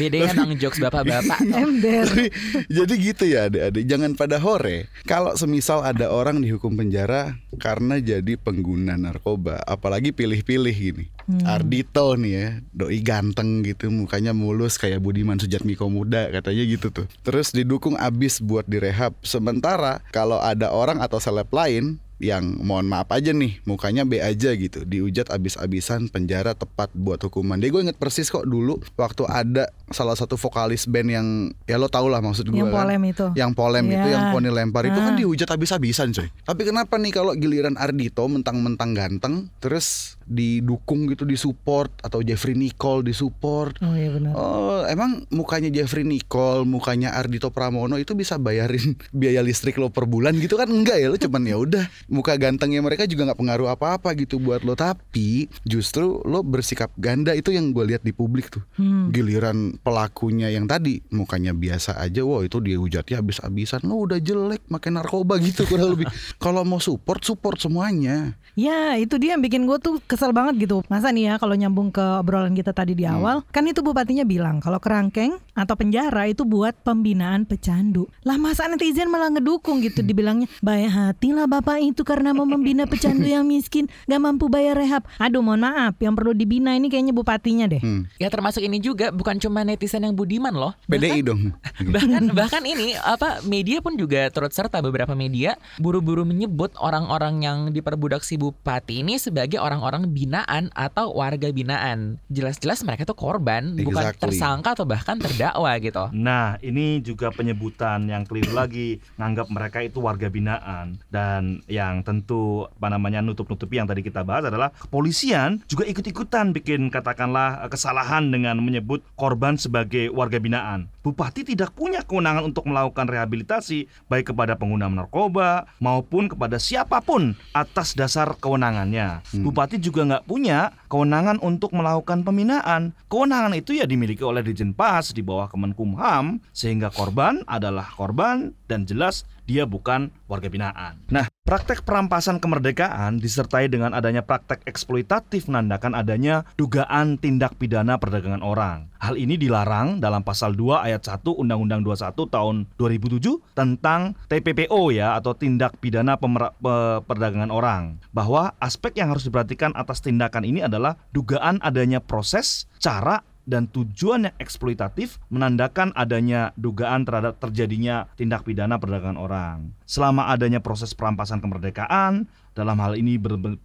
Bedanya 0.00 0.32
emang 0.32 0.56
jokes 0.56 0.80
bapak-bapak. 0.80 1.38
Ember. 1.44 2.08
Jadi, 2.08 2.26
jadi 2.72 2.94
gitu 2.96 3.24
ya 3.28 3.40
adik-adik. 3.52 3.84
Jangan 3.84 4.10
pada 4.16 4.40
hore. 4.40 4.88
Kalau 5.04 5.36
semisal 5.36 5.84
ada 5.84 6.08
orang 6.08 6.40
dihukum 6.40 6.72
penjara 6.72 7.36
Karena 7.60 8.00
jadi 8.00 8.40
pengguna 8.40 8.96
narkoba 8.96 9.60
Apalagi 9.68 10.16
pilih-pilih 10.16 10.72
gini. 10.72 11.06
Ardito 11.44 12.16
nih 12.16 12.32
ya 12.32 12.46
Doi 12.72 12.98
ganteng 13.04 13.62
gitu 13.62 13.92
Mukanya 13.92 14.32
mulus 14.32 14.80
kayak 14.80 15.04
Budiman 15.04 15.36
Sujatmiko 15.36 15.86
muda 15.92 16.32
Katanya 16.32 16.64
gitu 16.64 16.88
tuh. 16.88 17.06
Terus 17.20 17.52
didukung 17.52 18.00
abis 18.00 18.40
buat 18.40 18.64
direhab. 18.64 19.12
Sementara 19.20 20.00
kalau 20.14 20.40
ada 20.40 20.72
orang 20.72 21.04
atau 21.04 21.20
seleb 21.20 21.50
lain 21.52 22.00
yang 22.20 22.60
mohon 22.60 22.84
maaf 22.84 23.08
aja 23.08 23.32
nih 23.32 23.64
mukanya 23.64 24.04
B 24.04 24.20
aja 24.20 24.52
gitu 24.52 24.84
diujat 24.84 25.26
abis-abisan 25.26 26.06
penjara 26.06 26.52
tepat 26.52 26.92
buat 26.92 27.16
hukuman 27.18 27.56
dia 27.56 27.68
gue 27.68 27.80
inget 27.80 27.96
persis 27.96 28.28
kok 28.28 28.44
dulu 28.44 28.76
waktu 28.94 29.24
ada 29.24 29.64
salah 29.88 30.12
satu 30.12 30.36
vokalis 30.36 30.84
band 30.84 31.08
yang 31.08 31.26
ya 31.64 31.74
lo 31.74 31.88
tau 31.88 32.06
lah 32.06 32.20
maksud 32.20 32.46
gue 32.46 32.54
Yang 32.54 32.68
kan 32.68 32.76
polem 32.78 33.02
itu. 33.06 33.26
yang 33.34 33.50
polem 33.50 33.84
itu 33.88 33.98
Ya. 34.02 34.12
yang 34.12 34.24
poni 34.30 34.48
lempar 34.48 34.84
itu 34.84 34.94
kan 34.94 35.12
Ah. 35.12 35.18
dihujat 35.18 35.48
habis-habisan 35.48 36.12
coy 36.12 36.28
tapi 36.44 36.62
kenapa 36.62 36.94
nih 36.94 37.10
kalau 37.10 37.32
giliran 37.32 37.74
Ardito 37.74 38.22
mentang-mentang 38.22 38.92
ganteng 38.92 39.34
terus 39.56 40.19
didukung 40.30 41.10
gitu 41.10 41.26
disupport 41.26 41.90
atau 42.06 42.22
Jeffrey 42.22 42.54
Nicole 42.54 43.02
disupport. 43.02 43.74
Oh 43.82 43.98
iya 43.98 44.14
benar. 44.14 44.32
Oh, 44.38 44.86
emang 44.86 45.26
mukanya 45.34 45.74
Jeffrey 45.74 46.06
Nicole, 46.06 46.62
mukanya 46.62 47.18
Ardito 47.18 47.50
Pramono 47.50 47.98
itu 47.98 48.14
bisa 48.14 48.38
bayarin 48.38 48.94
biaya 49.20 49.42
listrik 49.42 49.74
lo 49.82 49.90
per 49.90 50.06
bulan 50.06 50.38
gitu 50.38 50.54
kan? 50.54 50.70
Enggak 50.70 51.02
ya 51.02 51.10
lo 51.10 51.18
cuman 51.18 51.42
ya 51.42 51.58
udah 51.58 51.84
muka 52.06 52.38
gantengnya 52.38 52.78
mereka 52.78 53.10
juga 53.10 53.26
nggak 53.26 53.40
pengaruh 53.42 53.68
apa-apa 53.74 54.14
gitu 54.14 54.38
buat 54.38 54.62
lo. 54.62 54.78
Tapi 54.78 55.50
justru 55.66 56.22
lo 56.22 56.46
bersikap 56.46 56.94
ganda 56.94 57.34
itu 57.34 57.50
yang 57.50 57.74
gue 57.74 57.82
lihat 57.90 58.06
di 58.06 58.14
publik 58.14 58.48
tuh. 58.54 58.62
Hmm. 58.78 59.10
giliran 59.10 59.76
pelakunya 59.82 60.52
yang 60.52 60.70
tadi 60.70 61.02
mukanya 61.10 61.50
biasa 61.50 61.98
aja 61.98 62.22
wah 62.22 62.46
itu 62.46 62.62
dia 62.62 62.78
hujatnya 62.78 63.18
habis-habisan. 63.18 63.82
Lo 63.82 64.06
udah 64.06 64.22
jelek 64.22 64.62
makin 64.70 64.94
narkoba 65.02 65.42
gitu 65.42 65.66
kurang 65.66 65.98
lebih. 65.98 66.06
Kalau 66.42 66.62
mau 66.62 66.78
support 66.78 67.26
support 67.26 67.58
semuanya. 67.58 68.38
Ya 68.54 68.94
itu 68.94 69.16
dia 69.18 69.34
yang 69.34 69.42
bikin 69.42 69.66
gue 69.66 69.78
tuh 69.82 69.98
kesel 70.20 70.36
banget 70.36 70.68
gitu. 70.68 70.84
Masa 70.92 71.08
nih 71.08 71.32
ya 71.32 71.34
kalau 71.40 71.56
nyambung 71.56 71.88
ke 71.88 72.04
obrolan 72.20 72.52
kita 72.52 72.76
tadi 72.76 72.92
di 72.92 73.08
awal 73.08 73.40
Kan 73.48 73.64
itu 73.64 73.80
bupatinya 73.80 74.28
bilang 74.28 74.60
kalau 74.60 74.76
kerangkeng 74.76 75.40
atau 75.60 75.76
penjara 75.76 76.24
itu 76.24 76.48
buat 76.48 76.72
pembinaan 76.80 77.44
pecandu 77.44 78.08
Lah 78.24 78.40
masa 78.40 78.64
netizen 78.66 79.12
malah 79.12 79.28
ngedukung 79.28 79.84
gitu 79.84 80.00
Dibilangnya 80.00 80.48
baik 80.64 80.88
hati 80.90 81.36
lah 81.36 81.44
bapak 81.44 81.84
itu 81.84 82.00
karena 82.02 82.32
mau 82.32 82.48
membina 82.48 82.88
pecandu 82.88 83.28
yang 83.28 83.44
miskin 83.44 83.86
Gak 84.08 84.20
mampu 84.20 84.48
bayar 84.48 84.80
rehab 84.80 85.04
Aduh 85.20 85.44
mohon 85.44 85.62
maaf 85.68 86.00
yang 86.00 86.16
perlu 86.16 86.32
dibina 86.32 86.72
ini 86.72 86.88
kayaknya 86.88 87.12
bupatinya 87.12 87.68
deh 87.68 87.84
hmm. 87.84 88.16
Ya 88.16 88.32
termasuk 88.32 88.64
ini 88.64 88.80
juga 88.80 89.12
bukan 89.12 89.36
cuma 89.36 89.62
netizen 89.62 90.02
yang 90.08 90.16
budiman 90.16 90.56
loh. 90.56 90.72
PDI 90.88 91.20
dong 91.20 91.52
bahkan 91.94 92.24
bahkan 92.32 92.62
ini 92.64 92.96
apa 92.96 93.44
media 93.44 93.84
pun 93.84 93.94
juga 93.94 94.32
turut 94.32 94.50
serta 94.50 94.80
beberapa 94.80 95.12
media 95.12 95.60
buru-buru 95.76 96.24
menyebut 96.24 96.72
orang-orang 96.80 97.44
yang 97.44 97.58
diperbudak 97.70 98.24
si 98.24 98.40
bupati 98.40 99.04
ini 99.04 99.20
sebagai 99.20 99.60
orang-orang 99.60 99.90
orang 99.90 100.14
binaan 100.14 100.64
atau 100.70 101.10
warga 101.10 101.50
binaan. 101.50 102.22
Jelas-jelas 102.30 102.86
mereka 102.86 103.02
tuh 103.02 103.18
korban, 103.18 103.74
bukan 103.74 104.14
Exactly. 104.14 104.22
tersangka 104.22 104.68
atau 104.78 104.86
bahkan 104.86 105.18
terdakwa 105.18 105.49
gitu. 105.80 106.12
Nah, 106.12 106.60
ini 106.60 107.00
juga 107.00 107.32
penyebutan 107.32 108.06
yang 108.06 108.26
keliru 108.28 108.52
lagi 108.54 109.00
nganggap 109.16 109.46
mereka 109.48 109.78
itu 109.82 109.98
warga 110.02 110.28
binaan 110.28 111.00
dan 111.08 111.64
yang 111.66 112.04
tentu 112.04 112.68
apa 112.68 112.88
namanya 112.92 113.24
nutup-nutupi 113.24 113.80
yang 113.80 113.88
tadi 113.88 114.04
kita 114.04 114.22
bahas 114.22 114.46
adalah 114.46 114.70
kepolisian 114.74 115.62
juga 115.66 115.86
ikut-ikutan 115.88 116.52
bikin 116.54 116.92
katakanlah 116.92 117.64
eh, 117.64 117.70
kesalahan 117.70 118.28
dengan 118.28 118.58
menyebut 118.60 119.00
korban 119.16 119.56
sebagai 119.56 120.12
warga 120.12 120.38
binaan. 120.42 120.90
Bupati 121.00 121.48
tidak 121.48 121.72
punya 121.72 122.04
kewenangan 122.04 122.44
untuk 122.44 122.68
melakukan 122.68 123.08
rehabilitasi 123.08 123.88
baik 124.12 124.36
kepada 124.36 124.52
pengguna 124.60 124.84
narkoba 124.92 125.64
maupun 125.80 126.28
kepada 126.28 126.60
siapa 126.60 127.00
pun 127.00 127.32
atas 127.56 127.96
dasar 127.96 128.36
kewenangannya. 128.36 129.24
Bupati 129.40 129.80
juga 129.80 130.04
nggak 130.04 130.28
punya 130.28 130.76
kewenangan 130.92 131.40
untuk 131.40 131.72
melakukan 131.72 132.20
pembinaan. 132.20 132.92
Kewenangan 133.08 133.56
itu 133.56 133.80
ya 133.80 133.88
dimiliki 133.88 134.20
oleh 134.20 134.44
Dirjen 134.44 134.76
Pas 134.76 135.08
di 135.08 135.24
bawah 135.24 135.48
Kemenkumham 135.48 136.44
sehingga 136.52 136.92
korban 136.92 137.40
adalah 137.48 137.88
korban 137.96 138.52
dan 138.68 138.84
jelas 138.84 139.24
dia 139.48 139.64
bukan 139.64 140.12
warga 140.28 140.52
binaan. 140.52 141.00
Nah, 141.08 141.29
praktek 141.50 141.82
perampasan 141.82 142.38
kemerdekaan 142.38 143.18
disertai 143.18 143.66
dengan 143.66 143.90
adanya 143.90 144.22
praktek 144.22 144.62
eksploitatif 144.70 145.50
menandakan 145.50 145.98
adanya 145.98 146.46
dugaan 146.54 147.18
tindak 147.18 147.58
pidana 147.58 147.98
perdagangan 147.98 148.38
orang. 148.38 148.86
Hal 149.02 149.18
ini 149.18 149.34
dilarang 149.34 149.98
dalam 149.98 150.22
pasal 150.22 150.54
2 150.54 150.78
ayat 150.78 151.02
1 151.02 151.26
Undang-Undang 151.26 151.82
21 151.82 152.14
tahun 152.30 152.56
2007 152.78 153.42
tentang 153.58 154.14
TPPO 154.30 154.94
ya 154.94 155.18
atau 155.18 155.34
tindak 155.34 155.74
pidana 155.82 156.14
pe- 156.14 156.54
perdagangan 157.02 157.50
orang. 157.50 157.98
Bahwa 158.14 158.54
aspek 158.62 159.02
yang 159.02 159.10
harus 159.10 159.26
diperhatikan 159.26 159.74
atas 159.74 160.06
tindakan 160.06 160.46
ini 160.46 160.62
adalah 160.62 161.02
dugaan 161.10 161.58
adanya 161.66 161.98
proses, 161.98 162.70
cara 162.78 163.26
dan 163.48 163.66
tujuan 163.70 164.28
yang 164.28 164.36
eksploitatif 164.36 165.20
menandakan 165.32 165.90
adanya 165.96 166.52
dugaan 166.58 167.04
terhadap 167.04 167.40
terjadinya 167.40 168.06
tindak 168.14 168.44
pidana 168.44 168.76
perdagangan 168.76 169.18
orang. 169.18 169.56
Selama 169.88 170.30
adanya 170.30 170.60
proses 170.62 170.92
perampasan 170.92 171.42
kemerdekaan, 171.42 172.28
dalam 172.60 172.76
hal 172.76 172.92
ini 172.94 173.16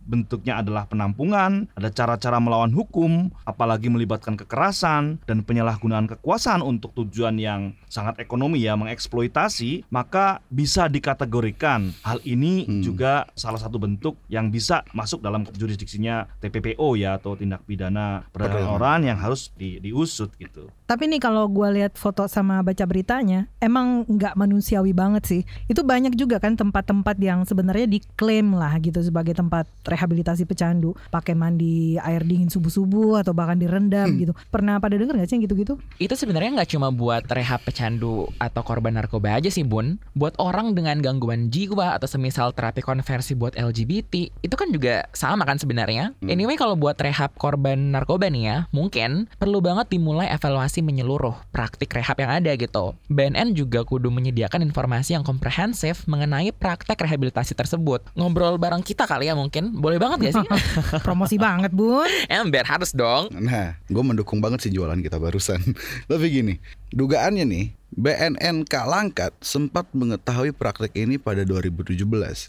bentuknya 0.01 0.60
adalah 0.60 0.88
penampungan, 0.88 1.67
ada 1.73 1.89
cara-cara 1.89 2.39
melawan 2.39 2.71
hukum, 2.71 3.27
apalagi 3.43 3.88
melibatkan 3.88 4.36
kekerasan 4.36 5.19
dan 5.23 5.43
penyalahgunaan 5.43 6.08
kekuasaan 6.08 6.62
untuk 6.62 6.95
tujuan 6.95 7.36
yang 7.36 7.62
sangat 7.86 8.15
ekonomi 8.17 8.60
ya, 8.60 8.75
mengeksploitasi, 8.75 9.88
maka 9.89 10.39
bisa 10.47 10.88
dikategorikan. 10.88 11.91
Hal 12.01 12.23
ini 12.23 12.63
Hmm. 12.63 12.79
juga 12.79 13.27
salah 13.34 13.58
satu 13.58 13.75
bentuk 13.75 14.15
yang 14.27 14.47
bisa 14.47 14.86
masuk 14.91 15.19
dalam 15.19 15.43
jurisdiksinya 15.49 16.29
TPPO 16.39 16.95
ya 16.95 17.15
atau 17.15 17.36
tindak 17.36 17.63
pidana 17.63 18.23
perdagangan 18.25 18.31
Perdagangan. 18.31 18.75
orang 18.75 18.99
yang 19.03 19.17
harus 19.17 19.51
di- 19.53 19.77
diusut 19.77 20.31
gitu. 20.38 20.71
Tapi 20.86 21.08
nih 21.08 21.17
kalau 21.17 21.47
gue 21.47 21.65
lihat 21.73 21.97
foto 21.97 22.23
sama 22.25 22.62
baca 22.62 22.86
beritanya, 22.86 23.49
emang 23.58 24.05
nggak 24.05 24.38
manusiawi 24.38 24.93
banget 24.93 25.23
sih. 25.25 25.41
Itu 25.65 25.81
banyak 25.81 26.13
juga 26.13 26.38
kan 26.38 26.53
tempat-tempat 26.53 27.17
yang 27.17 27.41
sebenarnya 27.41 27.89
diklaim 27.89 28.53
lah 28.53 28.77
gitu 28.86 29.02
sebagai 29.02 29.34
tempat 29.34 29.65
rehabilitasi 29.82 30.45
pecandu, 30.45 30.93
pakai 31.10 31.34
mandi 31.34 31.98
air 31.98 32.21
dingin 32.21 32.48
subuh-subuh 32.48 33.21
atau 33.21 33.34
bahkan 33.34 33.58
direndam 33.58 34.06
Hmm. 34.06 34.19
gitu. 34.21 34.34
Pernah 34.54 34.78
pada 34.78 34.93
denger 34.95 35.17
nggak 35.17 35.28
sih 35.28 35.36
yang 35.39 35.43
gitu-gitu? 35.50 35.74
Itu 35.98 36.13
sebenarnya 36.13 36.62
nggak 36.62 36.69
cuma 36.71 36.93
buat 36.93 37.26
rehab 37.26 37.65
pecandu 37.65 38.30
atau 38.38 38.62
korban 38.62 38.93
narkoba 38.93 39.36
aja 39.36 39.50
sih 39.50 39.65
bun. 39.65 39.98
Buat 40.13 40.38
orang 40.38 40.78
dengan 40.78 41.02
gangguan 41.02 41.50
jiwa 41.50 41.98
atau 41.98 42.06
semisal 42.06 42.54
terapi 42.54 42.86
konversi 42.86 43.34
buat 43.34 43.58
LGBT 43.58 44.30
itu 44.43 44.56
kan 44.56 44.69
juga 44.69 45.10
sama 45.12 45.43
kan 45.43 45.58
sebenarnya. 45.58 46.13
Hmm. 46.21 46.30
Anyway 46.30 46.56
kalau 46.56 46.78
buat 46.78 47.00
rehab 47.00 47.34
korban 47.36 47.91
narkoba 47.91 48.30
nih 48.30 48.43
ya, 48.45 48.58
mungkin 48.69 49.26
perlu 49.39 49.60
banget 49.60 49.89
dimulai 49.89 50.30
evaluasi 50.30 50.86
menyeluruh 50.86 51.34
praktik 51.50 51.89
rehab 51.91 52.19
yang 52.19 52.32
ada 52.32 52.52
gitu. 52.54 52.93
BNN 53.08 53.56
juga 53.56 53.82
kudu 53.82 54.12
menyediakan 54.12 54.62
informasi 54.62 55.15
yang 55.15 55.24
komprehensif 55.24 56.04
mengenai 56.06 56.52
praktek 56.52 57.00
rehabilitasi 57.00 57.56
tersebut. 57.56 58.04
Ngobrol 58.13 58.60
bareng 58.65 58.82
kita 58.82 59.06
kali 59.06 59.30
ya 59.30 59.38
mungkin, 59.38 59.78
boleh 59.78 60.01
banget 60.01 60.17
gak 60.25 60.34
sih? 60.41 60.47
Promosi 61.06 61.38
banget 61.38 61.69
bun. 61.69 62.10
Ember 62.34 62.65
harus 62.65 62.89
dong. 62.97 63.30
Nah, 63.30 63.78
gue 63.86 64.04
mendukung 64.04 64.41
banget 64.41 64.65
sih 64.65 64.73
jualan 64.73 64.97
kita 64.97 65.21
barusan. 65.21 65.62
Tapi 66.10 66.25
gini, 66.34 66.58
dugaannya 66.89 67.45
nih, 67.45 67.65
BNN 67.93 68.65
Kalangkat 68.65 69.38
sempat 69.45 69.86
mengetahui 69.93 70.49
praktek 70.58 70.97
ini 70.97 71.21
pada 71.21 71.45
2017, 71.45 71.93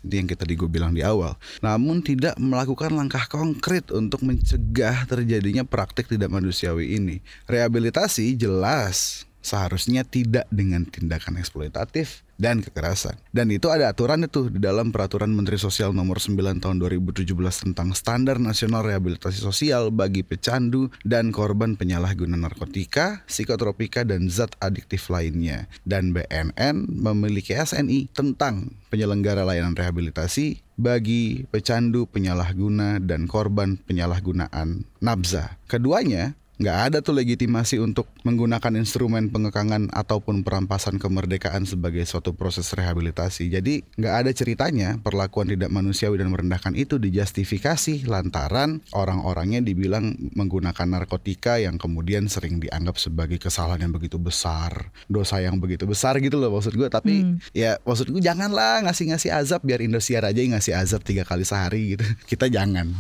itu 0.09 0.15
yang 0.17 0.25
kita 0.25 0.49
di 0.49 0.57
gue 0.57 0.67
bilang 0.67 0.97
di 0.97 1.05
awal. 1.05 1.37
Namun 1.61 2.01
tidak 2.01 2.41
melakukan 2.41 2.97
langkah 2.97 3.29
konkret 3.29 3.93
untuk 3.93 4.25
mencegah 4.25 5.05
terjadinya 5.05 5.69
praktek 5.69 6.09
tidak 6.09 6.33
manusiawi 6.33 6.97
ini. 6.97 7.21
Rehabilitasi 7.45 8.41
jelas 8.41 9.26
seharusnya 9.47 10.03
tidak 10.03 10.51
dengan 10.51 10.83
tindakan 10.83 11.39
eksploitatif 11.39 12.27
dan 12.37 12.61
kekerasan. 12.61 13.17
Dan 13.33 13.49
itu 13.55 13.71
ada 13.73 13.89
aturan 13.89 14.27
itu 14.27 14.53
di 14.53 14.61
dalam 14.61 14.93
peraturan 14.93 15.33
Menteri 15.33 15.57
Sosial 15.57 15.95
nomor 15.95 16.21
9 16.21 16.59
tahun 16.59 16.77
2017 16.83 17.23
tentang 17.39 17.95
standar 17.97 18.37
nasional 18.37 18.85
rehabilitasi 18.85 19.41
sosial 19.41 19.89
bagi 19.95 20.21
pecandu 20.21 20.93
dan 21.07 21.33
korban 21.33 21.79
penyalahguna 21.79 22.37
narkotika, 22.37 23.25
psikotropika 23.25 24.05
dan 24.05 24.29
zat 24.29 24.53
adiktif 24.61 25.09
lainnya. 25.09 25.71
Dan 25.87 26.13
BNN 26.13 26.91
memiliki 26.91 27.57
SNI 27.57 28.13
tentang 28.13 28.75
penyelenggara 28.93 29.47
layanan 29.47 29.73
rehabilitasi 29.73 30.61
bagi 30.77 31.49
pecandu, 31.49 32.05
penyalahguna 32.05 33.01
dan 33.01 33.25
korban 33.25 33.81
penyalahgunaan 33.81 34.85
nabza. 35.01 35.57
Keduanya 35.73 36.37
nggak 36.57 36.79
ada 36.89 36.99
tuh 37.05 37.13
legitimasi 37.13 37.77
untuk 37.77 38.09
menggunakan 38.25 38.73
instrumen 38.81 39.29
pengekangan 39.29 39.93
ataupun 39.93 40.41
perampasan 40.41 40.97
kemerdekaan 40.97 41.69
sebagai 41.69 42.01
suatu 42.09 42.33
proses 42.33 42.73
rehabilitasi. 42.73 43.53
Jadi 43.53 43.85
nggak 44.01 44.15
ada 44.25 44.31
ceritanya 44.33 44.97
perlakuan 44.97 45.53
tidak 45.53 45.69
manusiawi 45.69 46.17
dan 46.17 46.33
merendahkan 46.33 46.73
itu 46.73 46.97
dijustifikasi 46.97 48.09
lantaran 48.09 48.81
orang-orangnya 48.97 49.61
dibilang 49.61 50.17
menggunakan 50.33 50.89
narkotika 50.89 51.61
yang 51.61 51.77
kemudian 51.77 52.27
sering 52.33 52.57
dianggap 52.57 52.97
sebagai 52.97 53.37
kesalahan 53.37 53.89
yang 53.89 53.93
begitu 53.93 54.17
besar, 54.17 54.89
dosa 55.13 55.45
yang 55.45 55.61
begitu 55.61 55.85
besar 55.85 56.17
gitu 56.25 56.41
loh 56.41 56.57
maksud 56.57 56.73
gue. 56.73 56.89
Tapi 56.89 57.15
Hmm. 57.17 57.37
ya 57.53 57.77
maksud 57.85 58.09
gue 58.09 58.23
janganlah 58.25 58.81
ngasih-ngasih 58.89 59.31
azab 59.33 59.61
biar 59.61 59.85
Indosiar 59.85 60.25
aja 60.25 60.41
yang 60.41 60.57
ngasih 60.57 60.73
azab 60.73 61.05
tiga 61.05 61.29
kali 61.29 61.45
sehari 61.45 61.97
gitu. 61.97 62.05
Kita 62.31 62.49
jangan. 62.49 62.93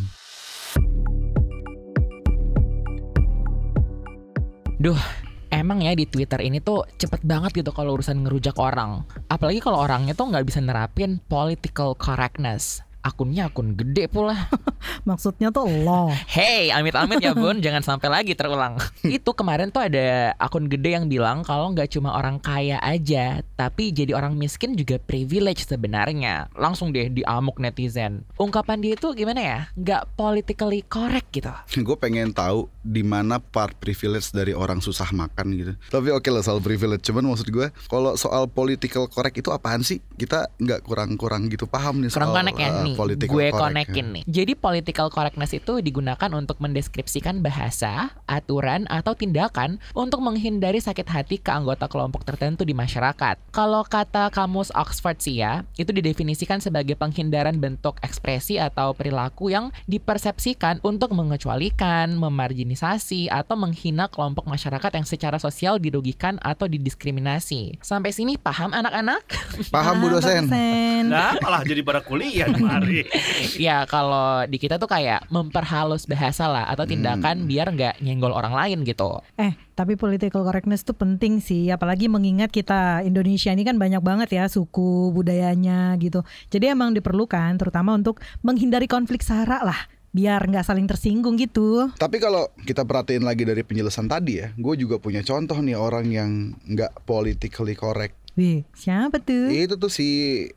Duh, 4.76 5.00
emang 5.48 5.80
ya 5.80 5.96
di 5.96 6.04
Twitter 6.04 6.36
ini 6.44 6.60
tuh 6.60 6.84
cepet 7.00 7.24
banget 7.24 7.64
gitu 7.64 7.72
kalau 7.72 7.96
urusan 7.96 8.28
ngerujak 8.28 8.60
orang. 8.60 9.08
Apalagi 9.32 9.64
kalau 9.64 9.80
orangnya 9.80 10.12
tuh 10.12 10.28
nggak 10.28 10.44
bisa 10.44 10.60
nerapin 10.60 11.16
political 11.32 11.96
correctness. 11.96 12.85
Akunnya 13.06 13.46
akun 13.46 13.78
gede 13.78 14.10
pula. 14.10 14.50
Maksudnya 15.08 15.54
tuh 15.54 15.70
lo. 15.70 16.10
Hey, 16.26 16.74
amit-amit 16.74 17.22
ya 17.22 17.38
bun, 17.38 17.62
jangan 17.62 17.78
sampai 17.86 18.10
lagi 18.10 18.34
terulang. 18.34 18.82
Itu 19.06 19.30
kemarin 19.30 19.70
tuh 19.70 19.86
ada 19.86 20.34
akun 20.42 20.66
gede 20.66 20.98
yang 20.98 21.06
bilang 21.06 21.46
kalau 21.46 21.70
nggak 21.70 21.94
cuma 21.94 22.18
orang 22.18 22.42
kaya 22.42 22.82
aja, 22.82 23.46
tapi 23.54 23.94
jadi 23.94 24.10
orang 24.10 24.34
miskin 24.34 24.74
juga 24.74 24.98
privilege 24.98 25.62
sebenarnya. 25.70 26.50
Langsung 26.58 26.90
deh 26.90 27.06
diamuk 27.06 27.62
netizen. 27.62 28.26
Ungkapan 28.42 28.82
dia 28.82 28.98
itu 28.98 29.14
gimana 29.14 29.38
ya? 29.38 29.60
Nggak 29.78 30.02
politically 30.18 30.82
correct 30.90 31.30
gitu. 31.30 31.54
gue 31.86 31.94
pengen 32.02 32.34
tahu 32.34 32.66
di 32.82 33.06
mana 33.06 33.38
part 33.38 33.78
privilege 33.78 34.34
dari 34.34 34.50
orang 34.50 34.82
susah 34.82 35.14
makan 35.14 35.46
gitu. 35.54 35.72
Tapi 35.94 36.10
oke 36.10 36.26
lah 36.26 36.42
soal 36.42 36.58
privilege. 36.58 37.06
Cuman 37.06 37.30
maksud 37.30 37.54
gue 37.54 37.70
kalau 37.86 38.18
soal 38.18 38.50
political 38.50 39.06
correct 39.06 39.38
itu 39.38 39.54
apaan 39.54 39.86
sih? 39.86 40.02
Kita 40.18 40.50
nggak 40.58 40.82
kurang-kurang 40.82 41.46
gitu 41.46 41.70
paham 41.70 42.02
nih 42.02 42.10
soal 42.10 42.34
Kurang 42.34 42.42
connect 42.42 42.58
ya 42.58 42.68
uh, 42.74 42.82
nih, 42.82 42.95
political 42.96 43.34
gue 43.36 43.48
correct. 43.52 43.60
konekin 43.60 44.06
nih. 44.16 44.24
Jadi 44.24 44.52
political 44.56 45.08
correctness 45.12 45.52
itu 45.52 45.84
digunakan 45.84 46.30
untuk 46.32 46.56
mendeskripsikan 46.58 47.44
bahasa, 47.44 48.16
aturan, 48.24 48.88
atau 48.88 49.12
tindakan 49.12 49.78
untuk 49.92 50.24
menghindari 50.24 50.80
sakit 50.80 51.06
hati 51.06 51.36
ke 51.36 51.52
anggota 51.52 51.86
kelompok 51.86 52.24
tertentu 52.24 52.64
di 52.64 52.72
masyarakat. 52.72 53.36
Kalau 53.52 53.84
kata 53.84 54.32
kamus 54.32 54.72
Oxford 54.72 55.20
sih 55.20 55.44
ya, 55.44 55.62
itu 55.76 55.92
didefinisikan 55.92 56.58
sebagai 56.64 56.96
penghindaran 56.96 57.60
bentuk 57.60 58.00
ekspresi 58.00 58.56
atau 58.56 58.96
perilaku 58.96 59.52
yang 59.52 59.68
dipersepsikan 59.84 60.80
untuk 60.80 61.12
mengecualikan, 61.12 62.16
memarginisasi, 62.16 63.28
atau 63.28 63.54
menghina 63.54 64.08
kelompok 64.08 64.48
masyarakat 64.48 64.90
yang 64.96 65.06
secara 65.06 65.36
sosial 65.36 65.76
dirugikan 65.76 66.40
atau 66.40 66.64
didiskriminasi. 66.64 67.78
Sampai 67.84 68.10
sini 68.16 68.40
paham 68.40 68.72
anak-anak? 68.72 69.22
Paham 69.68 70.00
Bu 70.00 70.08
dosen? 70.12 70.48
dosen. 70.48 71.02
Nah, 71.10 71.36
malah 71.40 71.62
jadi 71.62 71.80
pada 71.82 72.00
kuliah 72.02 72.48
kemari. 72.78 73.00
ya 73.66 73.88
kalau 73.88 74.44
di 74.44 74.56
kita 74.60 74.76
tuh 74.76 74.88
kayak 74.90 75.24
memperhalus 75.32 76.04
bahasa 76.04 76.46
lah 76.46 76.68
atau 76.68 76.84
tindakan 76.84 77.48
biar 77.48 77.72
nggak 77.72 77.94
nyenggol 78.04 78.32
orang 78.32 78.52
lain 78.52 78.84
gitu. 78.84 79.20
Eh, 79.40 79.56
tapi 79.76 79.96
political 79.96 80.44
correctness 80.44 80.84
tuh 80.84 80.96
penting 80.96 81.40
sih, 81.40 81.68
apalagi 81.72 82.08
mengingat 82.08 82.52
kita 82.52 83.04
Indonesia 83.04 83.52
ini 83.52 83.64
kan 83.64 83.76
banyak 83.76 84.00
banget 84.00 84.28
ya 84.32 84.44
suku 84.48 85.12
budayanya 85.12 85.96
gitu. 86.00 86.22
Jadi 86.52 86.72
emang 86.72 86.92
diperlukan, 86.96 87.56
terutama 87.60 87.96
untuk 87.96 88.20
menghindari 88.44 88.88
konflik 88.88 89.20
sara 89.24 89.60
lah 89.64 89.80
biar 90.16 90.48
nggak 90.48 90.64
saling 90.64 90.88
tersinggung 90.88 91.36
gitu. 91.36 91.92
Tapi 92.00 92.16
kalau 92.16 92.48
kita 92.64 92.88
perhatiin 92.88 93.20
lagi 93.20 93.44
dari 93.44 93.60
penjelasan 93.60 94.08
tadi 94.08 94.40
ya, 94.40 94.48
gue 94.56 94.74
juga 94.80 94.96
punya 94.96 95.20
contoh 95.20 95.60
nih 95.60 95.76
orang 95.76 96.08
yang 96.08 96.30
nggak 96.64 97.04
politically 97.04 97.76
correct. 97.76 98.16
Wih, 98.36 98.68
siapa 98.76 99.16
tuh? 99.16 99.48
Itu 99.48 99.80
tuh 99.80 99.88
si 99.88 100.08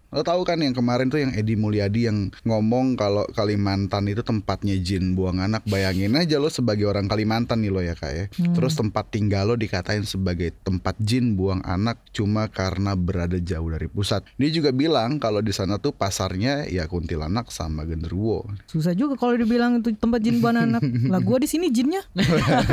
Lo 0.10 0.26
tahu 0.26 0.42
kan 0.42 0.58
yang 0.58 0.74
kemarin 0.74 1.06
tuh 1.06 1.22
yang 1.22 1.30
Edi 1.38 1.54
Mulyadi 1.54 2.10
yang 2.10 2.34
ngomong 2.42 2.98
kalau 2.98 3.30
Kalimantan 3.30 4.10
itu 4.10 4.26
tempatnya 4.26 4.74
jin 4.82 5.14
buang 5.14 5.38
anak. 5.38 5.62
Bayangin 5.70 6.18
aja 6.18 6.42
lo 6.42 6.50
sebagai 6.50 6.90
orang 6.90 7.06
Kalimantan 7.06 7.62
nih 7.62 7.70
lo 7.70 7.78
ya 7.86 7.94
kak 7.94 8.12
ya. 8.18 8.26
Hmm. 8.42 8.58
Terus 8.58 8.74
tempat 8.74 9.14
tinggal 9.14 9.54
lo 9.54 9.56
dikatain 9.56 10.02
sebagai 10.10 10.50
tempat 10.66 10.98
jin 10.98 11.38
buang 11.38 11.62
anak 11.62 12.02
cuma 12.10 12.50
karena 12.50 12.98
berada 12.98 13.38
jauh 13.38 13.70
dari 13.70 13.86
pusat. 13.86 14.26
Dia 14.42 14.50
juga 14.50 14.74
bilang 14.74 15.22
kalau 15.22 15.46
di 15.46 15.54
sana 15.54 15.78
tuh 15.78 15.94
pasarnya 15.94 16.66
ya 16.66 16.90
kuntilanak 16.90 17.54
sama 17.54 17.86
genderuwo. 17.86 18.50
Susah 18.66 18.98
juga 18.98 19.14
kalau 19.14 19.38
dibilang 19.38 19.78
itu 19.86 19.94
tempat 19.94 20.26
jin 20.26 20.42
buang 20.42 20.58
anak. 20.58 20.82
lah 21.14 21.22
gua 21.22 21.38
di 21.38 21.46
sini 21.46 21.70
jinnya. 21.70 22.02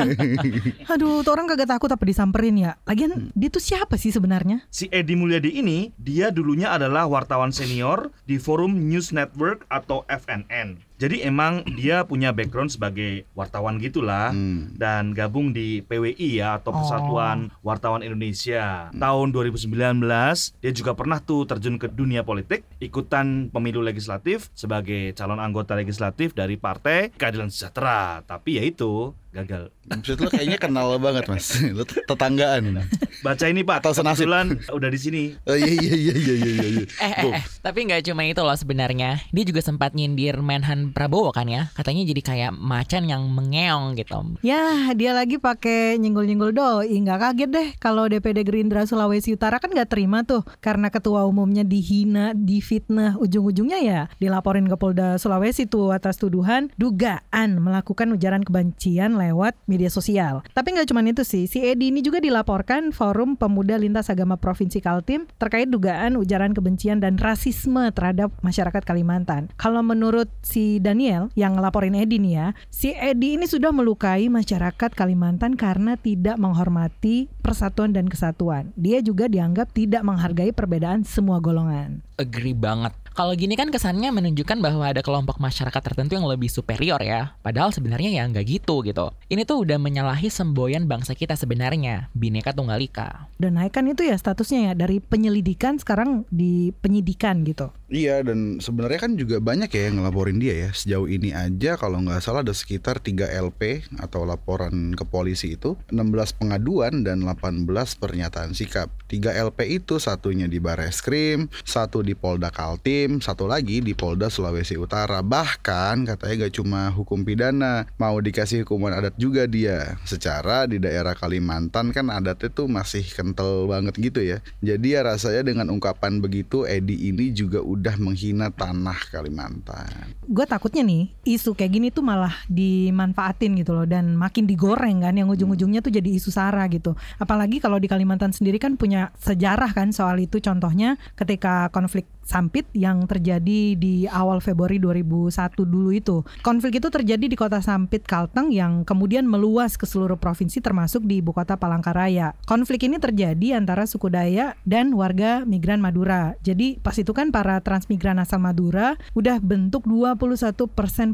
Aduh, 0.96 1.20
tuh 1.20 1.32
orang 1.36 1.52
kagak 1.52 1.68
takut 1.68 1.92
apa 1.92 2.00
disamperin 2.00 2.56
ya. 2.56 2.80
Lagian 2.88 3.28
dia 3.36 3.52
tuh 3.52 3.60
siapa 3.60 4.00
sih 4.00 4.08
sebenarnya? 4.08 4.64
Si 4.72 4.88
Edi 4.96 5.12
Mulyadi 5.12 5.60
ini, 5.60 5.92
dia 6.00 6.32
dulunya 6.32 6.72
adalah 6.72 7.04
wartawan 7.04 7.52
senior 7.52 8.08
di 8.24 8.40
Forum 8.40 8.88
News 8.88 9.12
Network 9.12 9.68
atau 9.68 10.08
FNN. 10.08 10.80
Jadi 10.96 11.20
emang 11.20 11.60
dia 11.76 12.08
punya 12.08 12.32
background 12.32 12.72
sebagai 12.72 13.28
wartawan 13.36 13.76
gitulah 13.76 14.32
Hmm. 14.32 14.72
dan 14.80 15.12
gabung 15.12 15.52
di 15.52 15.84
PWI 15.84 16.40
ya 16.40 16.56
atau 16.56 16.72
Persatuan 16.72 17.52
Wartawan 17.60 18.00
Indonesia. 18.00 18.88
Tahun 18.96 19.28
2019 19.28 20.56
dia 20.56 20.72
juga 20.72 20.96
pernah 20.96 21.20
tuh 21.20 21.44
terjun 21.44 21.76
ke 21.76 21.92
dunia 21.92 22.24
politik, 22.24 22.64
ikutan 22.80 23.52
pemilu 23.52 23.84
legislatif 23.84 24.48
sebagai 24.56 25.12
calon 25.12 25.36
anggota 25.36 25.76
legislatif 25.76 26.32
dari 26.32 26.56
Partai 26.56 27.12
Keadilan 27.12 27.52
Sejahtera. 27.52 28.24
Tapi 28.24 28.56
ya 28.56 28.64
itu 28.64 29.12
gagal. 29.36 29.62
Maksud 29.88 30.16
lo 30.20 30.28
kayaknya 30.32 30.58
kenal 30.60 30.96
banget 31.00 31.28
mas. 31.28 31.56
Lo 31.76 31.84
tetanggaan. 31.84 32.84
Baca 33.24 33.44
ini 33.48 33.64
Pak, 33.64 33.82
Atau 33.82 33.92
senasib. 33.96 34.26
kebetulan 34.26 34.46
udah 34.74 34.90
di 34.90 34.98
sini. 34.98 35.22
Oh 35.46 35.54
iya 35.54 35.70
iya 35.70 35.94
iya 35.94 36.14
iya 36.14 36.34
iya. 36.34 36.52
iya. 36.66 36.84
Eh, 36.98 37.12
eh, 37.12 37.32
eh, 37.38 37.44
tapi 37.62 37.86
nggak 37.86 38.02
cuma 38.10 38.26
itu 38.26 38.42
loh 38.42 38.56
sebenarnya. 38.58 39.22
Dia 39.30 39.44
juga 39.46 39.62
sempat 39.62 39.94
nyindir 39.94 40.42
Menhan 40.42 40.90
Prabowo 40.90 41.30
kan 41.30 41.46
ya. 41.46 41.70
Katanya 41.78 42.02
jadi 42.02 42.22
kayak 42.22 42.52
macan 42.58 43.06
yang 43.06 43.22
mengeong 43.30 43.94
gitu. 43.94 44.18
Ya, 44.42 44.90
dia 44.98 45.14
lagi 45.14 45.38
pakai 45.38 45.96
nyenggol-nyenggol 46.02 46.50
doi. 46.50 46.90
Nggak 46.98 47.18
kaget 47.22 47.50
deh 47.54 47.68
kalau 47.78 48.10
DPD 48.10 48.42
Gerindra 48.42 48.82
Sulawesi 48.82 49.34
Utara 49.34 49.62
kan 49.62 49.70
nggak 49.70 49.90
terima 49.94 50.26
tuh 50.26 50.42
karena 50.58 50.90
ketua 50.90 51.22
umumnya 51.26 51.62
dihina, 51.62 52.34
difitnah, 52.34 53.18
ujung-ujungnya 53.22 53.78
ya 53.82 54.00
dilaporin 54.18 54.66
ke 54.66 54.76
Polda 54.78 55.18
Sulawesi 55.20 55.68
tuh 55.68 55.94
atas 55.94 56.18
tuduhan 56.18 56.70
dugaan 56.80 57.58
melakukan 57.62 58.10
ujaran 58.14 58.42
kebencian 58.42 59.14
lewat 59.30 59.58
media 59.66 59.90
sosial. 59.90 60.46
Tapi 60.54 60.76
nggak 60.76 60.88
cuma 60.90 61.02
itu 61.06 61.22
sih, 61.22 61.50
si 61.50 61.62
Edi 61.62 61.90
ini 61.90 62.02
juga 62.02 62.22
dilaporkan 62.22 62.90
Forum 62.90 63.34
Pemuda 63.34 63.78
Lintas 63.78 64.10
Agama 64.10 64.38
Provinsi 64.38 64.78
Kaltim 64.82 65.26
terkait 65.38 65.70
dugaan 65.70 66.18
ujaran 66.18 66.54
kebencian 66.54 66.98
dan 67.02 67.18
rasisme 67.18 67.90
terhadap 67.94 68.30
masyarakat 68.42 68.82
Kalimantan. 68.82 69.50
Kalau 69.58 69.82
menurut 69.82 70.30
si 70.42 70.78
Daniel 70.82 71.30
yang 71.38 71.58
ngelaporin 71.58 71.94
Edi 71.98 72.18
nih 72.18 72.34
ya, 72.34 72.48
si 72.70 72.94
Edi 72.94 73.38
ini 73.38 73.46
sudah 73.46 73.70
melukai 73.70 74.26
masyarakat 74.30 74.90
Kalimantan 74.94 75.54
karena 75.54 75.94
tidak 75.98 76.36
menghormati 76.36 77.30
persatuan 77.40 77.94
dan 77.94 78.10
kesatuan. 78.10 78.74
Dia 78.74 78.98
juga 79.00 79.30
dianggap 79.30 79.70
tidak 79.70 80.02
menghargai 80.02 80.50
perbedaan 80.50 81.06
semua 81.06 81.38
golongan. 81.38 82.02
Agree 82.18 82.56
banget. 82.56 83.05
Kalau 83.16 83.32
gini 83.32 83.56
kan 83.56 83.72
kesannya 83.72 84.12
menunjukkan 84.12 84.60
bahwa 84.60 84.92
ada 84.92 85.00
kelompok 85.00 85.40
masyarakat 85.40 85.80
tertentu 85.80 86.20
yang 86.20 86.28
lebih 86.28 86.52
superior 86.52 87.00
ya. 87.00 87.32
Padahal 87.40 87.72
sebenarnya 87.72 88.12
ya 88.12 88.28
nggak 88.28 88.44
gitu 88.44 88.84
gitu. 88.84 89.08
Ini 89.32 89.48
tuh 89.48 89.64
udah 89.64 89.80
menyalahi 89.80 90.28
semboyan 90.28 90.84
bangsa 90.84 91.16
kita 91.16 91.32
sebenarnya, 91.32 92.12
Bhinneka 92.12 92.52
Tunggal 92.52 92.76
Ika. 92.84 93.32
Dan 93.40 93.56
naikkan 93.56 93.88
itu 93.88 94.04
ya 94.04 94.20
statusnya 94.20 94.60
ya 94.68 94.72
dari 94.76 95.00
penyelidikan 95.00 95.80
sekarang 95.80 96.28
di 96.28 96.76
penyidikan 96.84 97.40
gitu. 97.48 97.72
Iya 97.86 98.26
dan 98.26 98.58
sebenarnya 98.58 98.98
kan 98.98 99.14
juga 99.14 99.38
banyak 99.38 99.70
ya 99.70 99.82
yang 99.86 100.02
ngelaporin 100.02 100.42
dia 100.42 100.58
ya 100.58 100.70
Sejauh 100.74 101.06
ini 101.06 101.30
aja 101.30 101.78
kalau 101.78 102.02
nggak 102.02 102.18
salah 102.18 102.42
ada 102.42 102.50
sekitar 102.50 102.98
3 102.98 103.30
LP 103.30 103.86
atau 104.02 104.26
laporan 104.26 104.90
ke 104.98 105.06
polisi 105.06 105.54
itu 105.54 105.78
16 105.94 106.42
pengaduan 106.42 107.06
dan 107.06 107.22
18 107.22 107.62
pernyataan 108.02 108.58
sikap 108.58 108.90
3 109.06 109.38
LP 109.38 109.78
itu 109.78 110.02
satunya 110.02 110.50
di 110.50 110.58
Bareskrim 110.58 111.46
Satu 111.62 112.02
di 112.02 112.18
Polda 112.18 112.50
Kaltim 112.50 113.05
Satu 113.22 113.46
lagi 113.46 113.78
di 113.78 113.94
Polda 113.94 114.26
Sulawesi 114.26 114.74
Utara. 114.74 115.22
Bahkan 115.22 116.10
katanya 116.10 116.34
gak 116.46 116.54
cuma 116.58 116.90
hukum 116.90 117.22
pidana 117.22 117.86
Mau 118.02 118.18
dikasih 118.18 118.66
hukuman 118.66 118.90
adat 118.98 119.14
juga 119.14 119.46
dia. 119.46 119.94
Secara 120.02 120.66
di 120.66 120.82
daerah 120.82 121.14
Kalimantan 121.14 121.94
kan 121.94 122.10
adatnya 122.10 122.50
tuh 122.50 122.66
masih 122.66 123.06
kental 123.06 123.70
banget 123.70 123.94
gitu 124.02 124.20
ya. 124.20 124.42
Jadi 124.58 124.98
ya 124.98 125.06
rasanya 125.06 125.46
dengan 125.46 125.70
ungkapan 125.70 126.18
begitu 126.18 126.66
Edi 126.66 127.08
ini 127.08 127.30
juga 127.30 127.62
udah 127.62 127.94
menghina 128.02 128.50
tanah 128.50 128.98
Kalimantan. 129.14 130.18
Gue 130.26 130.42
takutnya 130.42 130.82
nih 130.82 131.14
isu 131.22 131.54
kayak 131.54 131.72
gini 131.78 131.88
tuh 131.94 132.02
malah 132.02 132.34
dimanfaatin 132.50 133.54
gitu 133.62 133.72
loh. 133.78 133.86
Dan 133.86 134.18
makin 134.18 134.50
digoreng 134.50 135.06
kan 135.06 135.14
yang 135.14 135.30
ujung-ujungnya 135.30 135.78
tuh 135.78 135.94
jadi 135.94 136.10
isu 136.18 136.34
sara 136.34 136.66
gitu. 136.66 136.98
Apalagi 137.22 137.62
kalau 137.62 137.78
di 137.78 137.86
Kalimantan 137.86 138.34
sendiri 138.34 138.58
kan 138.58 138.74
punya 138.74 139.14
sejarah 139.22 139.70
kan 139.70 139.94
soal 139.94 140.18
itu. 140.18 140.42
Contohnya 140.42 140.98
ketika 141.14 141.70
konflik 141.70 142.10
Sampit 142.26 142.66
yang 142.74 143.06
terjadi 143.06 143.78
di 143.78 144.10
awal 144.10 144.42
Februari 144.42 144.82
2001 144.82 145.54
dulu 145.62 145.94
itu. 145.94 146.26
Konflik 146.42 146.82
itu 146.82 146.90
terjadi 146.90 147.22
di 147.30 147.38
kota 147.38 147.62
Sampit 147.62 148.02
Kalteng 148.02 148.50
yang 148.50 148.82
kemudian 148.82 149.22
meluas 149.30 149.78
ke 149.78 149.86
seluruh 149.86 150.18
provinsi 150.18 150.58
termasuk 150.58 151.06
di 151.06 151.22
ibu 151.22 151.30
kota 151.30 151.54
Palangkaraya. 151.54 152.34
Konflik 152.50 152.90
ini 152.90 152.98
terjadi 152.98 153.54
antara 153.54 153.86
suku 153.86 154.10
Dayak 154.10 154.58
dan 154.66 154.90
warga 154.98 155.46
migran 155.46 155.78
Madura. 155.78 156.34
Jadi 156.42 156.82
pas 156.82 156.98
itu 156.98 157.14
kan 157.14 157.30
para 157.30 157.62
transmigran 157.62 158.18
asal 158.18 158.42
Madura 158.42 158.98
udah 159.14 159.38
bentuk 159.38 159.86
21% 159.86 160.58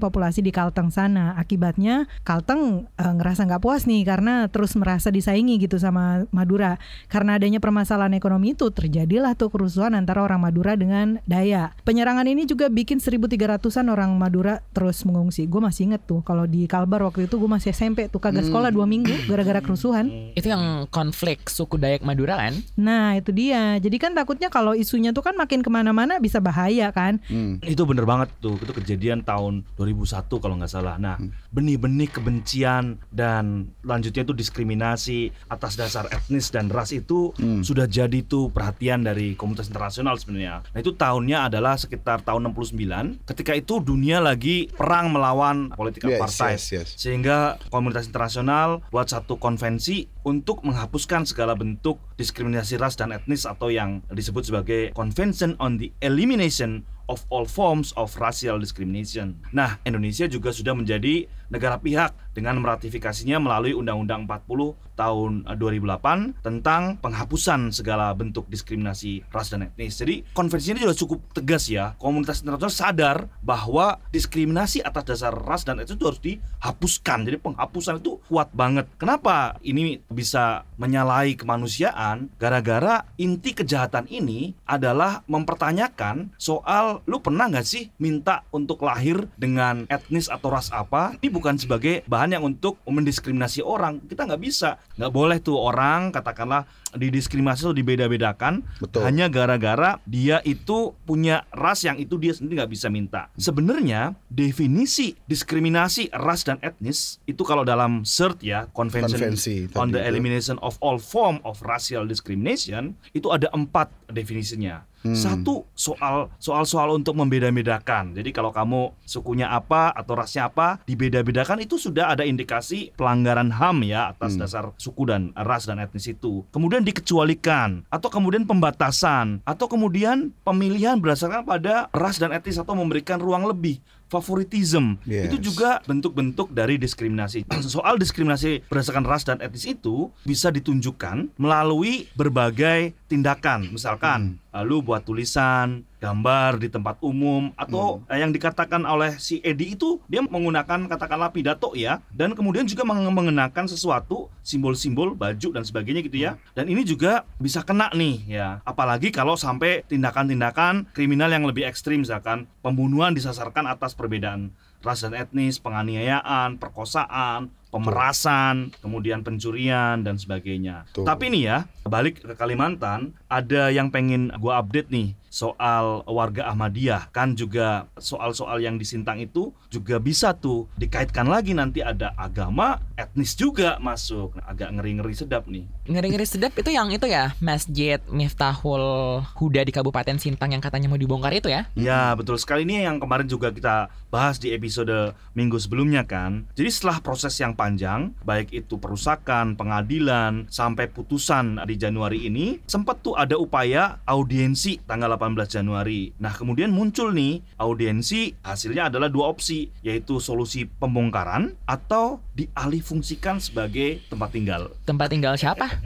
populasi 0.01 0.41
di 0.41 0.49
Kalteng 0.49 0.89
sana. 0.89 1.37
Akibatnya 1.37 2.09
Kalteng 2.25 2.89
eh, 2.97 3.13
ngerasa 3.13 3.45
nggak 3.45 3.61
puas 3.61 3.85
nih 3.85 4.09
karena 4.09 4.49
terus 4.49 4.73
merasa 4.81 5.13
disaingi 5.13 5.61
gitu 5.61 5.77
sama 5.77 6.25
Madura. 6.33 6.81
Karena 7.13 7.37
adanya 7.37 7.61
permasalahan 7.61 8.17
ekonomi 8.17 8.57
itu 8.57 8.73
terjadilah 8.73 9.37
tuh 9.37 9.53
kerusuhan 9.53 9.93
antara 9.93 10.25
orang 10.25 10.41
Madura 10.41 10.73
dengan 10.73 11.02
Dayak. 11.27 11.79
Penyerangan 11.87 12.27
ini 12.27 12.47
juga 12.49 12.67
bikin 12.73 12.99
1.300an 12.99 13.87
orang 13.91 14.15
Madura 14.17 14.63
terus 14.73 15.03
mengungsi. 15.03 15.47
Gue 15.47 15.61
masih 15.63 15.93
inget 15.93 16.03
tuh 16.07 16.23
kalau 16.23 16.47
di 16.49 16.65
Kalbar 16.67 17.07
waktu 17.07 17.27
itu 17.27 17.37
gue 17.39 17.51
masih 17.51 17.75
SMP 17.75 18.07
tuh 18.09 18.23
kagak 18.23 18.47
sekolah 18.47 18.71
dua 18.71 18.87
minggu 18.87 19.27
gara-gara 19.27 19.59
kerusuhan. 19.59 20.33
Itu 20.39 20.49
yang 20.51 20.87
konflik 20.89 21.51
suku 21.51 21.77
Dayak 21.77 22.07
Madura 22.07 22.39
kan? 22.39 22.55
Nah 22.79 23.19
itu 23.19 23.31
dia. 23.35 23.77
Jadi 23.79 23.97
kan 23.99 24.13
takutnya 24.15 24.49
kalau 24.53 24.73
isunya 24.73 25.11
tuh 25.11 25.25
kan 25.25 25.35
makin 25.35 25.61
ke 25.61 25.71
mana-mana 25.73 26.19
bisa 26.23 26.39
bahaya 26.39 26.89
kan. 26.95 27.19
Hmm. 27.27 27.59
Itu 27.63 27.85
bener 27.89 28.05
banget 28.05 28.31
tuh, 28.39 28.59
itu 28.61 28.73
kejadian 28.75 29.25
tahun 29.27 29.67
2001 29.79 30.29
kalau 30.43 30.55
nggak 30.59 30.73
salah. 30.73 30.97
Nah, 31.01 31.17
benih-benih 31.51 32.11
kebencian 32.13 33.01
dan 33.09 33.73
lanjutnya 33.83 34.23
itu 34.27 34.35
diskriminasi 34.37 35.33
atas 35.49 35.79
dasar 35.79 36.07
etnis 36.13 36.53
dan 36.53 36.69
ras 36.69 36.93
itu 36.93 37.33
sudah 37.63 37.89
jadi 37.89 38.25
tuh 38.25 38.53
perhatian 38.53 39.05
dari 39.07 39.35
komunitas 39.35 39.69
internasional 39.69 40.17
sebenarnya. 40.21 40.63
Nah, 40.73 40.79
itu 40.79 40.92
tahunnya 40.95 41.51
adalah 41.51 41.75
sekitar 41.75 42.23
tahun 42.23 42.53
69. 42.53 43.25
Ketika 43.27 43.53
itu 43.53 43.81
dunia 43.81 44.21
lagi 44.21 44.71
perang 44.71 45.11
melawan 45.11 45.73
politik 45.73 46.05
Yes, 46.05 46.19
apartheid. 46.19 46.59
yes, 46.59 46.65
yes. 46.73 46.89
Sehingga 46.97 47.59
komunitas 47.69 48.07
internasional 48.07 48.81
buat 48.89 49.09
satu 49.09 49.37
konvensi 49.37 50.07
untuk 50.23 50.63
menghapuskan 50.63 51.27
segala 51.27 51.53
bentuk 51.53 51.99
diskriminasi 52.17 52.79
ras 52.79 52.95
dan 52.95 53.11
etnis 53.11 53.43
atau 53.43 53.69
yang 53.69 54.05
disebut 54.09 54.47
sebagai 54.47 54.81
Convention 54.93 55.59
on 55.59 55.77
the 55.77 55.91
Elimination 56.01 56.87
of 57.11 57.27
All 57.29 57.45
Forms 57.45 57.91
of 57.99 58.15
Racial 58.17 58.57
Discrimination. 58.57 59.43
Nah, 59.51 59.83
Indonesia 59.83 60.31
juga 60.31 60.55
sudah 60.55 60.73
menjadi 60.73 61.27
negara 61.53 61.77
pihak 61.77 62.17
dengan 62.33 62.57
meratifikasinya 62.65 63.37
melalui 63.37 63.77
Undang-Undang 63.77 64.25
40 64.25 64.93
tahun 64.97 65.33
eh, 65.49 65.57
2008 65.57 66.45
tentang 66.45 66.97
penghapusan 67.01 67.73
segala 67.73 68.13
bentuk 68.17 68.49
diskriminasi 68.49 69.25
ras 69.33 69.53
dan 69.53 69.69
etnis. 69.69 70.01
Jadi, 70.01 70.25
konvensi 70.33 70.73
ini 70.73 70.85
sudah 70.85 70.99
cukup 70.99 71.21
tegas 71.37 71.69
ya. 71.69 71.97
Komunitas 72.01 72.45
internasional 72.45 72.73
sadar 72.73 73.17
bahwa 73.45 74.01
diskriminasi 74.13 74.85
atas 74.85 75.05
dasar 75.17 75.33
ras 75.33 75.65
dan 75.65 75.81
etnis 75.81 75.97
itu 75.97 76.07
harus 76.09 76.23
dihapuskan. 76.23 77.29
Jadi, 77.29 77.37
penghapusan 77.41 78.01
itu 78.01 78.21
kuat 78.29 78.53
banget. 78.53 78.89
Kenapa 78.97 79.61
ini 79.65 80.01
bisa 80.09 80.65
menyalahi 80.77 81.37
kemanusiaan? 81.37 82.33
Gara-gara 82.37 83.05
inti 83.21 83.53
kejahatan 83.57 84.09
ini 84.09 84.57
adalah 84.65 85.25
mempertanyakan 85.29 86.33
soal 86.37 87.05
lu 87.09 87.21
pernah 87.21 87.49
nggak 87.49 87.67
sih 87.67 87.93
minta 88.01 88.45
untuk 88.53 88.85
lahir 88.85 89.29
dengan 89.37 89.89
etnis 89.89 90.29
atau 90.29 90.53
ras 90.53 90.69
apa? 90.73 91.17
Ini 91.21 91.29
bukan 91.43 91.59
sebagai 91.59 92.07
bahan 92.07 92.39
yang 92.39 92.47
untuk 92.47 92.79
mendiskriminasi 92.87 93.67
orang. 93.67 93.99
Kita 94.07 94.31
nggak 94.31 94.39
bisa, 94.39 94.79
nggak 94.95 95.11
boleh 95.11 95.43
tuh 95.43 95.59
orang 95.59 96.15
katakanlah 96.15 96.71
didiskriminasi 96.95 97.67
atau 97.67 97.75
dibeda-bedakan 97.75 98.63
Betul. 98.79 99.03
hanya 99.03 99.27
gara-gara 99.27 99.99
dia 100.07 100.39
itu 100.47 100.95
punya 101.03 101.43
ras 101.51 101.83
yang 101.83 101.99
itu 101.99 102.15
dia 102.23 102.31
sendiri 102.31 102.63
nggak 102.63 102.71
bisa 102.71 102.87
minta. 102.87 103.27
Sebenarnya 103.35 104.15
definisi 104.31 105.19
diskriminasi 105.27 106.15
ras 106.15 106.47
dan 106.47 106.63
etnis 106.63 107.19
itu 107.27 107.43
kalau 107.43 107.67
dalam 107.67 108.07
CERT 108.07 108.39
ya 108.47 108.71
Convention 108.71 109.19
Konvensi 109.19 109.67
on 109.75 109.91
the 109.91 109.99
itu. 109.99 110.07
Elimination 110.15 110.63
of 110.63 110.79
All 110.79 111.03
Form 111.03 111.43
of 111.43 111.59
Racial 111.67 112.07
Discrimination 112.07 112.95
itu 113.11 113.35
ada 113.35 113.51
empat 113.51 113.91
definisinya. 114.07 114.87
Hmm. 115.03 115.19
Satu 115.19 115.67
soal 115.75 116.31
soal 116.39 116.63
soal 116.63 116.95
untuk 116.95 117.19
membeda-bedakan. 117.19 118.15
Jadi 118.15 118.31
kalau 118.31 118.55
kamu 118.55 118.95
sukunya 119.03 119.51
apa 119.51 119.91
atau 119.91 120.15
rasnya 120.15 120.47
apa 120.47 120.79
dibeda-bedakan 120.87 121.59
itu 121.59 121.75
sudah 121.77 122.15
ada 122.15 122.23
indikasi 122.23 122.95
pelanggaran 122.95 123.51
HAM 123.51 123.83
ya 123.83 124.15
atas 124.15 124.39
Hmm. 124.39 124.41
dasar 124.47 124.65
suku 124.79 125.03
dan 125.11 125.35
ras 125.35 125.67
dan 125.67 125.83
etnis 125.83 126.07
itu. 126.07 126.47
Kemudian 126.55 126.87
dikecualikan 126.87 127.85
atau 127.91 128.09
kemudian 128.09 128.47
pembatasan 128.47 129.43
atau 129.43 129.67
kemudian 129.67 130.31
pemilihan 130.47 130.99
berdasarkan 131.03 131.43
pada 131.43 131.91
ras 131.91 132.23
dan 132.23 132.31
etnis 132.31 132.57
atau 132.57 132.79
memberikan 132.79 133.19
ruang 133.19 133.45
lebih 133.47 133.83
favoritism 134.13 135.01
Yes. 135.09 135.33
itu 135.33 135.49
juga 135.49 135.81
bentuk-bentuk 135.89 136.53
dari 136.53 136.77
diskriminasi. 136.77 137.49
Soal 137.65 137.97
diskriminasi 137.97 138.69
berdasarkan 138.69 139.09
ras 139.09 139.25
dan 139.25 139.41
etnis 139.41 139.65
itu 139.65 140.13
bisa 140.29 140.53
ditunjukkan 140.53 141.33
melalui 141.41 142.05
berbagai 142.13 142.93
tindakan. 143.09 143.73
Misalkan 143.73 144.37
uh, 144.53 144.61
lu 144.61 144.85
buat 144.85 145.09
tulisan, 145.09 145.89
gambar 146.03 146.59
di 146.59 146.67
tempat 146.67 146.99
umum 146.99 147.55
atau 147.55 148.03
uh, 148.11 148.19
yang 148.19 148.35
dikatakan 148.35 148.83
oleh 148.83 149.15
si 149.23 149.39
Edi 149.47 149.79
itu 149.79 150.03
dia 150.11 150.19
menggunakan 150.19 150.91
katakanlah 150.91 151.31
pidato 151.31 151.79
ya 151.79 152.03
dan 152.11 152.35
kemudian 152.35 152.67
juga 152.67 152.83
meng- 152.83 153.07
mengenakan 153.15 153.71
sesuatu 153.71 154.27
simbol-simbol 154.43 155.15
baju 155.15 155.49
dan 155.55 155.63
sebagainya 155.63 156.03
gitu 156.03 156.19
ya. 156.19 156.35
Dan 156.59 156.67
ini 156.67 156.83
juga 156.83 157.23
bisa 157.39 157.63
kena 157.63 157.87
nih 157.95 158.27
ya. 158.27 158.59
Apalagi 158.67 159.15
kalau 159.15 159.39
sampai 159.39 159.87
tindakan-tindakan 159.87 160.91
kriminal 160.91 161.31
yang 161.31 161.47
lebih 161.47 161.63
ekstrim 161.63 162.03
misalkan 162.03 162.51
pembunuhan 162.67 163.15
disasarkan 163.15 163.71
atas 163.71 163.95
perbedaan 163.95 164.51
ras 164.83 165.07
dan 165.07 165.15
etnis, 165.15 165.63
penganiayaan, 165.63 166.59
perkosaan, 166.59 167.55
pemerasan, 167.71 168.75
kemudian 168.83 169.23
pencurian 169.23 170.03
dan 170.03 170.19
sebagainya. 170.19 170.91
Tuh. 170.91 171.07
Tapi 171.07 171.31
nih 171.31 171.43
ya, 171.47 171.59
balik 171.87 172.19
ke 172.21 172.35
Kalimantan, 172.35 173.15
ada 173.31 173.71
yang 173.71 173.95
pengen 173.95 174.35
gua 174.43 174.59
update 174.59 174.91
nih 174.91 175.15
soal 175.33 176.05
warga 176.05 176.53
Ahmadiyah 176.53 177.09
kan 177.09 177.33
juga 177.33 177.89
soal-soal 177.97 178.61
yang 178.61 178.77
di 178.77 178.85
Sintang 178.85 179.17
itu 179.25 179.57
juga 179.73 179.97
bisa 179.97 180.37
tuh 180.37 180.69
dikaitkan 180.77 181.25
lagi 181.25 181.57
nanti 181.57 181.81
ada 181.81 182.13
agama 182.21 182.77
etnis 183.01 183.33
juga 183.33 183.81
masuk. 183.81 184.37
Nah, 184.37 184.53
agak 184.53 184.69
ngeri-ngeri 184.77 185.17
sedap 185.17 185.49
nih. 185.49 185.65
Ngeri-ngeri 185.89 186.29
sedap 186.29 186.53
itu 186.53 186.69
yang 186.69 186.93
itu 186.93 187.09
ya 187.09 187.33
Masjid 187.41 187.97
Miftahul 188.13 189.25
Huda 189.41 189.65
di 189.65 189.73
Kabupaten 189.73 190.21
Sintang 190.21 190.53
yang 190.53 190.61
katanya 190.61 190.93
mau 190.93 191.01
dibongkar 191.01 191.33
itu 191.33 191.49
ya? 191.49 191.65
Ya 191.73 192.13
betul 192.13 192.37
sekali. 192.37 192.69
Ini 192.69 192.93
yang 192.93 193.01
kemarin 193.01 193.25
juga 193.25 193.49
kita 193.49 193.89
bahas 194.13 194.37
di 194.37 194.53
episode 194.53 195.17
minggu 195.33 195.57
sebelumnya 195.57 196.05
kan. 196.05 196.45
Jadi 196.53 196.69
setelah 196.69 197.01
proses 197.01 197.33
yang 197.41 197.57
panjang, 197.57 198.13
baik 198.21 198.53
itu 198.53 198.77
perusakan, 198.77 199.57
pengadilan, 199.57 200.45
sampai 200.53 200.93
putusan 200.93 201.57
di 201.65 201.81
Januari 201.81 202.29
ini, 202.29 202.61
sempat 202.69 203.01
tuh 203.01 203.17
ada 203.17 203.41
upaya 203.41 204.05
audiensi 204.05 204.77
tanggal 204.85 205.17
18 205.23 205.63
Januari. 205.63 206.11
Nah 206.19 206.35
kemudian 206.35 206.75
muncul 206.75 207.15
nih 207.15 207.39
audiensi 207.55 208.35
hasilnya 208.43 208.91
adalah 208.91 209.07
dua 209.07 209.31
opsi, 209.31 209.71
yaitu 209.87 210.19
solusi 210.19 210.67
pembongkaran 210.67 211.55
atau 211.63 212.19
dialihfungsikan 212.35 213.39
sebagai 213.39 214.03
tempat 214.11 214.35
tinggal. 214.35 214.75
Tempat 214.83 215.09
tinggal 215.15 215.35
siapa? 215.39 215.71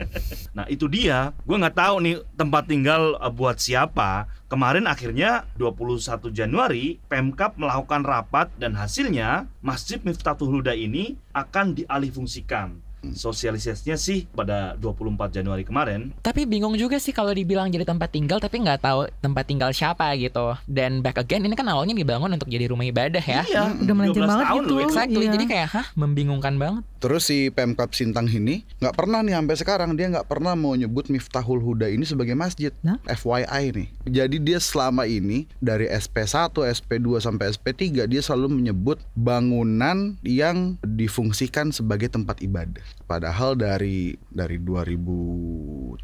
Nah 0.57 0.65
itu 0.73 0.89
dia, 0.89 1.37
gue 1.45 1.53
nggak 1.53 1.77
tahu 1.77 1.95
nih 2.01 2.17
tempat 2.33 2.65
tinggal 2.65 3.13
eh, 3.21 3.29
buat 3.29 3.61
siapa. 3.61 4.25
Kemarin 4.49 4.89
akhirnya 4.89 5.45
21 5.61 6.33
Januari 6.33 6.97
Pemkap 7.05 7.61
melakukan 7.61 8.01
rapat 8.01 8.49
dan 8.57 8.73
hasilnya 8.73 9.45
Masjid 9.61 10.01
Miftahul 10.01 10.49
Huda 10.49 10.73
ini 10.73 11.19
akan 11.35 11.77
dialihfungsikan. 11.77 12.86
Sosialisasinya 13.03 13.97
sih 13.97 14.25
pada 14.31 14.73
24 14.79 15.35
Januari 15.35 15.63
kemarin. 15.63 16.11
Tapi 16.21 16.47
bingung 16.47 16.73
juga 16.75 16.97
sih 16.97 17.13
kalau 17.13 17.31
dibilang 17.31 17.69
jadi 17.69 17.85
tempat 17.85 18.09
tinggal 18.09 18.41
tapi 18.41 18.63
nggak 18.63 18.81
tahu 18.81 19.07
tempat 19.21 19.43
tinggal 19.45 19.69
siapa 19.71 20.09
gitu. 20.17 20.57
Dan 20.65 21.05
back 21.05 21.21
again 21.21 21.45
ini 21.45 21.53
kan 21.53 21.67
awalnya 21.69 21.93
dibangun 21.93 22.33
untuk 22.33 22.49
jadi 22.49 22.71
rumah 22.71 22.87
ibadah 22.87 23.21
ya. 23.21 23.41
Iya, 23.47 23.63
Udah 23.77 23.95
melenceng 23.95 24.25
12 24.25 24.31
banget 24.31 24.45
tahun 24.47 24.63
gitu. 24.63 24.73
loh, 24.73 24.81
Exactly. 24.87 25.25
Iya. 25.27 25.31
Jadi 25.35 25.45
kayak 25.45 25.67
hah 25.75 25.87
membingungkan 25.93 26.55
banget. 26.57 26.83
Terus 26.97 27.29
si 27.29 27.53
Pemkap 27.53 27.93
Sintang 27.93 28.25
ini 28.25 28.65
nggak 28.81 28.95
pernah 28.97 29.21
nih 29.21 29.37
sampai 29.37 29.55
sekarang 29.59 29.89
dia 29.93 30.07
nggak 30.09 30.25
pernah 30.25 30.57
mau 30.57 30.73
nyebut 30.73 31.13
Miftahul 31.13 31.61
Huda 31.61 31.91
ini 31.91 32.07
sebagai 32.07 32.33
masjid. 32.33 32.73
Nah? 32.81 32.97
FYI 33.05 33.63
nih. 33.75 33.87
Jadi 34.07 34.37
dia 34.41 34.57
selama 34.57 35.05
ini 35.05 35.45
dari 35.61 35.85
SP1, 35.85 36.55
SP2 36.55 37.21
sampai 37.21 37.53
SP3 37.53 38.07
dia 38.07 38.21
selalu 38.23 38.57
menyebut 38.57 38.97
bangunan 39.13 40.15
yang 40.23 40.79
difungsikan 40.81 41.69
sebagai 41.69 42.07
tempat 42.07 42.39
ibadah. 42.41 42.86
Padahal 43.07 43.55
dari 43.55 44.15
dari 44.27 44.59
2007 44.59 45.99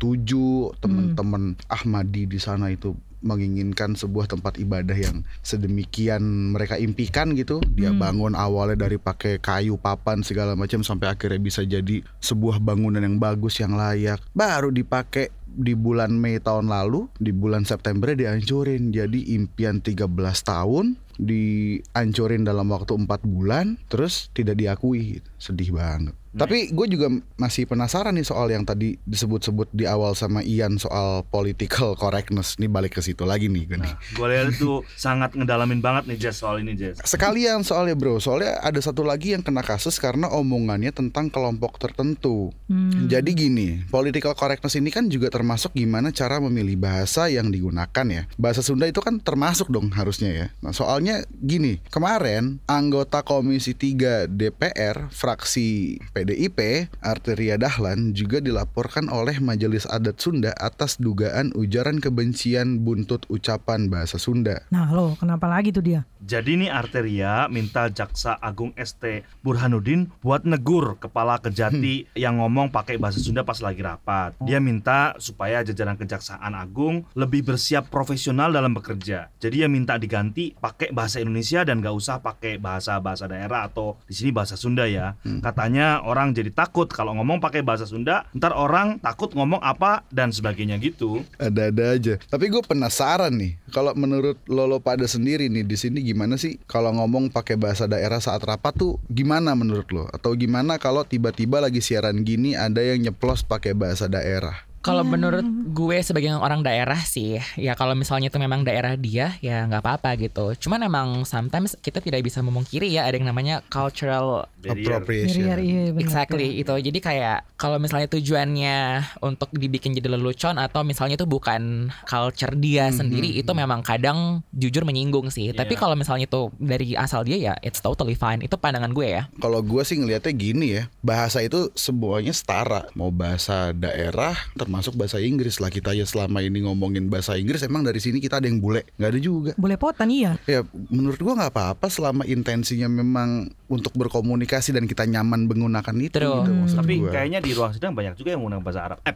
teman-teman 0.80 1.60
Ahmadi 1.68 2.24
di 2.30 2.40
sana 2.40 2.72
itu 2.72 2.96
menginginkan 3.24 3.96
sebuah 3.96 4.28
tempat 4.28 4.60
ibadah 4.60 4.94
yang 4.94 5.24
sedemikian 5.42 6.52
mereka 6.52 6.76
impikan 6.76 7.32
gitu. 7.34 7.64
Dia 7.72 7.96
Hmm. 7.96 8.04
bangun 8.04 8.34
awalnya 8.36 8.86
dari 8.86 9.00
pakai 9.00 9.40
kayu 9.40 9.80
papan 9.80 10.22
segala 10.22 10.60
macam 10.60 10.84
sampai 10.84 11.16
akhirnya 11.16 11.40
bisa 11.40 11.64
jadi 11.64 12.04
sebuah 12.20 12.60
bangunan 12.60 13.00
yang 13.00 13.18
bagus 13.18 13.64
yang 13.64 13.74
layak. 13.80 14.20
Baru 14.36 14.70
dipakai 14.76 15.32
di 15.48 15.72
bulan 15.78 16.18
Mei 16.20 16.42
tahun 16.44 16.68
lalu, 16.68 17.08
di 17.18 17.32
bulan 17.32 17.64
September 17.64 18.12
dihancurin. 18.12 18.92
Jadi 18.92 19.34
impian 19.40 19.80
13 19.80 20.44
tahun 20.44 21.00
dihancurin 21.16 22.44
dalam 22.44 22.68
waktu 22.74 22.98
empat 22.98 23.24
bulan 23.24 23.78
terus 23.88 24.34
tidak 24.34 24.58
diakui 24.60 25.22
gitu. 25.22 25.30
sedih 25.38 25.78
banget 25.78 26.18
tapi 26.34 26.74
gue 26.74 26.88
juga 26.90 27.08
masih 27.38 27.70
penasaran 27.70 28.14
nih 28.18 28.26
soal 28.26 28.50
yang 28.50 28.66
tadi 28.66 28.98
disebut-sebut 29.06 29.70
di 29.70 29.86
awal 29.86 30.18
sama 30.18 30.42
Ian 30.42 30.82
soal 30.82 31.22
political 31.30 31.94
correctness 31.94 32.58
nih 32.58 32.70
balik 32.70 32.98
ke 32.98 33.02
situ 33.06 33.22
lagi 33.24 33.48
nih 33.48 33.70
gue 33.70 33.78
nih. 33.78 33.94
Nah, 33.94 33.98
gue 34.18 34.28
lihat 34.34 34.48
itu 34.58 34.82
sangat 34.98 35.38
ngedalamin 35.38 35.80
banget 35.80 36.10
nih 36.10 36.18
Jess 36.18 36.42
soal 36.42 36.60
ini 36.66 36.74
Jess. 36.74 36.98
Sekalian 37.06 37.62
soalnya 37.62 37.94
bro, 37.94 38.18
soalnya 38.18 38.58
ada 38.66 38.82
satu 38.82 39.06
lagi 39.06 39.38
yang 39.38 39.46
kena 39.46 39.62
kasus 39.62 40.02
karena 40.02 40.26
omongannya 40.34 40.90
tentang 40.90 41.30
kelompok 41.30 41.78
tertentu. 41.78 42.50
Hmm. 42.66 43.06
Jadi 43.06 43.32
gini, 43.38 43.86
political 43.94 44.34
correctness 44.34 44.74
ini 44.74 44.90
kan 44.90 45.06
juga 45.08 45.30
termasuk 45.30 45.78
gimana 45.78 46.10
cara 46.10 46.42
memilih 46.42 46.82
bahasa 46.82 47.30
yang 47.30 47.54
digunakan 47.54 48.06
ya. 48.10 48.26
Bahasa 48.42 48.66
Sunda 48.66 48.90
itu 48.90 49.06
kan 49.06 49.22
termasuk 49.22 49.70
dong 49.70 49.94
harusnya 49.94 50.32
ya. 50.34 50.48
Nah 50.66 50.74
soalnya 50.74 51.22
gini, 51.30 51.78
kemarin 51.94 52.58
anggota 52.66 53.22
Komisi 53.22 53.78
3 53.78 54.26
DPR 54.26 55.14
fraksi 55.14 56.02
PDIP 56.24 56.88
Arteria 57.04 57.60
Dahlan 57.60 58.16
juga 58.16 58.40
dilaporkan 58.40 59.12
oleh 59.12 59.44
Majelis 59.44 59.84
Adat 59.92 60.24
Sunda 60.24 60.56
atas 60.56 60.96
dugaan 60.96 61.52
ujaran 61.52 62.00
kebencian 62.00 62.80
buntut 62.80 63.28
ucapan 63.28 63.92
bahasa 63.92 64.16
Sunda. 64.16 64.64
Nah 64.72 64.88
lo 64.96 65.20
kenapa 65.20 65.52
lagi 65.52 65.76
tuh 65.76 65.84
dia? 65.84 66.08
Jadi 66.24 66.56
nih 66.56 66.72
Arteria 66.72 67.52
minta 67.52 67.92
Jaksa 67.92 68.40
Agung 68.40 68.72
ST 68.80 69.28
Burhanuddin 69.44 70.08
buat 70.24 70.48
negur 70.48 70.96
kepala 70.96 71.44
kejati 71.44 72.08
yang 72.16 72.40
ngomong 72.40 72.72
pakai 72.72 72.96
bahasa 72.96 73.20
Sunda 73.20 73.44
pas 73.44 73.60
lagi 73.60 73.84
rapat. 73.84 74.32
Dia 74.48 74.64
minta 74.64 75.20
supaya 75.20 75.60
jajaran 75.68 76.00
Kejaksaan 76.00 76.56
Agung 76.56 77.04
lebih 77.20 77.44
bersiap 77.44 77.92
profesional 77.92 78.56
dalam 78.56 78.72
bekerja. 78.72 79.28
Jadi 79.44 79.60
dia 79.60 79.68
minta 79.68 80.00
diganti 80.00 80.56
pakai 80.56 80.96
bahasa 80.96 81.20
Indonesia 81.20 81.68
dan 81.68 81.84
gak 81.84 81.92
usah 81.92 82.24
pakai 82.24 82.56
bahasa-bahasa 82.56 83.28
daerah 83.28 83.68
atau 83.68 84.00
di 84.08 84.16
sini 84.16 84.32
bahasa 84.32 84.56
Sunda 84.56 84.88
ya. 84.88 85.20
Katanya 85.44 86.00
orang 86.14 86.30
jadi 86.38 86.54
takut 86.54 86.86
kalau 86.86 87.18
ngomong 87.18 87.42
pakai 87.42 87.66
bahasa 87.66 87.90
Sunda, 87.90 88.30
ntar 88.38 88.54
orang 88.54 89.02
takut 89.02 89.34
ngomong 89.34 89.58
apa 89.66 90.06
dan 90.14 90.30
sebagainya 90.30 90.78
gitu. 90.78 91.26
Ada-ada 91.42 91.98
aja. 91.98 92.14
Tapi 92.30 92.54
gue 92.54 92.62
penasaran 92.62 93.34
nih, 93.34 93.58
kalau 93.74 93.98
menurut 93.98 94.38
Lolo 94.46 94.78
pada 94.78 95.10
sendiri 95.10 95.50
nih 95.50 95.66
di 95.66 95.74
sini 95.74 96.06
gimana 96.06 96.38
sih 96.38 96.62
kalau 96.70 96.94
ngomong 96.94 97.34
pakai 97.34 97.58
bahasa 97.58 97.90
daerah 97.90 98.22
saat 98.22 98.46
rapat 98.46 98.78
tuh 98.78 99.02
gimana 99.10 99.58
menurut 99.58 99.90
lo? 99.90 100.06
Atau 100.14 100.38
gimana 100.38 100.78
kalau 100.78 101.02
tiba-tiba 101.02 101.58
lagi 101.58 101.82
siaran 101.82 102.22
gini 102.22 102.54
ada 102.54 102.86
yang 102.86 103.02
nyeplos 103.02 103.42
pakai 103.42 103.74
bahasa 103.74 104.06
daerah? 104.06 104.73
Kalau 104.84 105.08
menurut 105.08 105.48
gue 105.72 105.98
sebagai 106.04 106.36
orang 106.36 106.60
daerah 106.60 107.00
sih, 107.00 107.40
ya 107.56 107.72
kalau 107.74 107.96
misalnya 107.96 108.28
itu 108.28 108.36
memang 108.36 108.68
daerah 108.68 109.00
dia, 109.00 109.40
ya 109.40 109.64
nggak 109.64 109.80
apa-apa 109.80 110.20
gitu. 110.20 110.52
Cuman 110.60 110.84
emang 110.84 111.08
sometimes 111.24 111.80
kita 111.80 112.04
tidak 112.04 112.20
bisa 112.20 112.44
memungkiri 112.44 112.92
ya 112.92 113.08
ada 113.08 113.16
yang 113.16 113.32
namanya 113.32 113.64
cultural 113.72 114.52
Barrier. 114.60 115.00
Appropriation. 115.00 115.40
Iya, 115.40 115.56
iya, 115.60 115.82
benar, 115.96 116.04
Exactly 116.04 116.60
itu. 116.60 116.74
Jadi 116.76 117.00
kayak 117.00 117.48
kalau 117.56 117.80
misalnya 117.80 118.12
tujuannya 118.12 118.78
untuk 119.24 119.56
dibikin 119.56 119.96
jadi 119.96 120.12
lelucon 120.12 120.60
atau 120.60 120.84
misalnya 120.84 121.16
itu 121.16 121.28
bukan 121.28 121.88
culture 122.04 122.52
dia 122.60 122.92
sendiri 122.92 123.40
itu 123.40 123.52
memang 123.56 123.80
kadang 123.88 124.44
jujur 124.52 124.84
menyinggung 124.84 125.32
sih. 125.32 125.56
Tapi 125.56 125.76
Iya. 125.76 125.80
kalau 125.80 125.96
misalnya 125.96 126.28
itu 126.28 126.52
dari 126.60 126.92
asal 126.94 127.24
dia 127.24 127.40
ya 127.40 127.54
it's 127.64 127.80
totally 127.80 128.20
fine. 128.20 128.44
Itu 128.44 128.60
pandangan 128.60 128.92
gue 128.92 129.08
ya. 129.08 129.32
Kalau 129.40 129.64
gue 129.64 129.80
sih 129.88 129.96
ngelihatnya 129.96 130.34
gini 130.36 130.68
ya, 130.76 130.84
bahasa 131.00 131.40
itu 131.40 131.72
semuanya 131.72 132.36
setara. 132.36 132.92
Mau 133.00 133.08
bahasa 133.16 133.72
daerah, 133.72 134.36
termasuk 134.60 134.73
termasuk 134.74 134.98
bahasa 134.98 135.22
Inggris 135.22 135.62
lah 135.62 135.70
kita 135.70 135.94
ya 135.94 136.02
selama 136.02 136.42
ini 136.42 136.66
ngomongin 136.66 137.06
bahasa 137.06 137.38
Inggris 137.38 137.62
emang 137.62 137.86
dari 137.86 138.02
sini 138.02 138.18
kita 138.18 138.42
ada 138.42 138.50
yang 138.50 138.58
bule 138.58 138.90
nggak 138.98 139.10
ada 139.14 139.20
juga 139.22 139.52
Boleh 139.54 139.78
potan 139.78 140.10
iya. 140.10 140.34
ya 140.50 140.66
menurut 140.90 141.22
gua 141.22 141.38
nggak 141.38 141.54
apa-apa 141.54 141.94
selama 141.94 142.26
intensinya 142.26 142.90
memang 142.90 143.54
untuk 143.70 143.94
berkomunikasi 143.94 144.74
dan 144.74 144.90
kita 144.90 145.06
nyaman 145.06 145.46
menggunakan 145.46 145.94
itu 146.02 146.18
True. 146.18 146.42
gitu, 146.42 146.52
maksud 146.58 146.78
Tapi 146.82 146.94
gua. 147.06 147.12
kayaknya 147.14 147.40
di 147.46 147.52
ruang 147.54 147.70
sidang 147.78 147.94
banyak 147.94 148.18
juga 148.18 148.30
yang 148.34 148.42
menggunakan 148.42 148.66
bahasa 148.66 148.82
Arab. 148.82 148.98
Eh, 149.06 149.14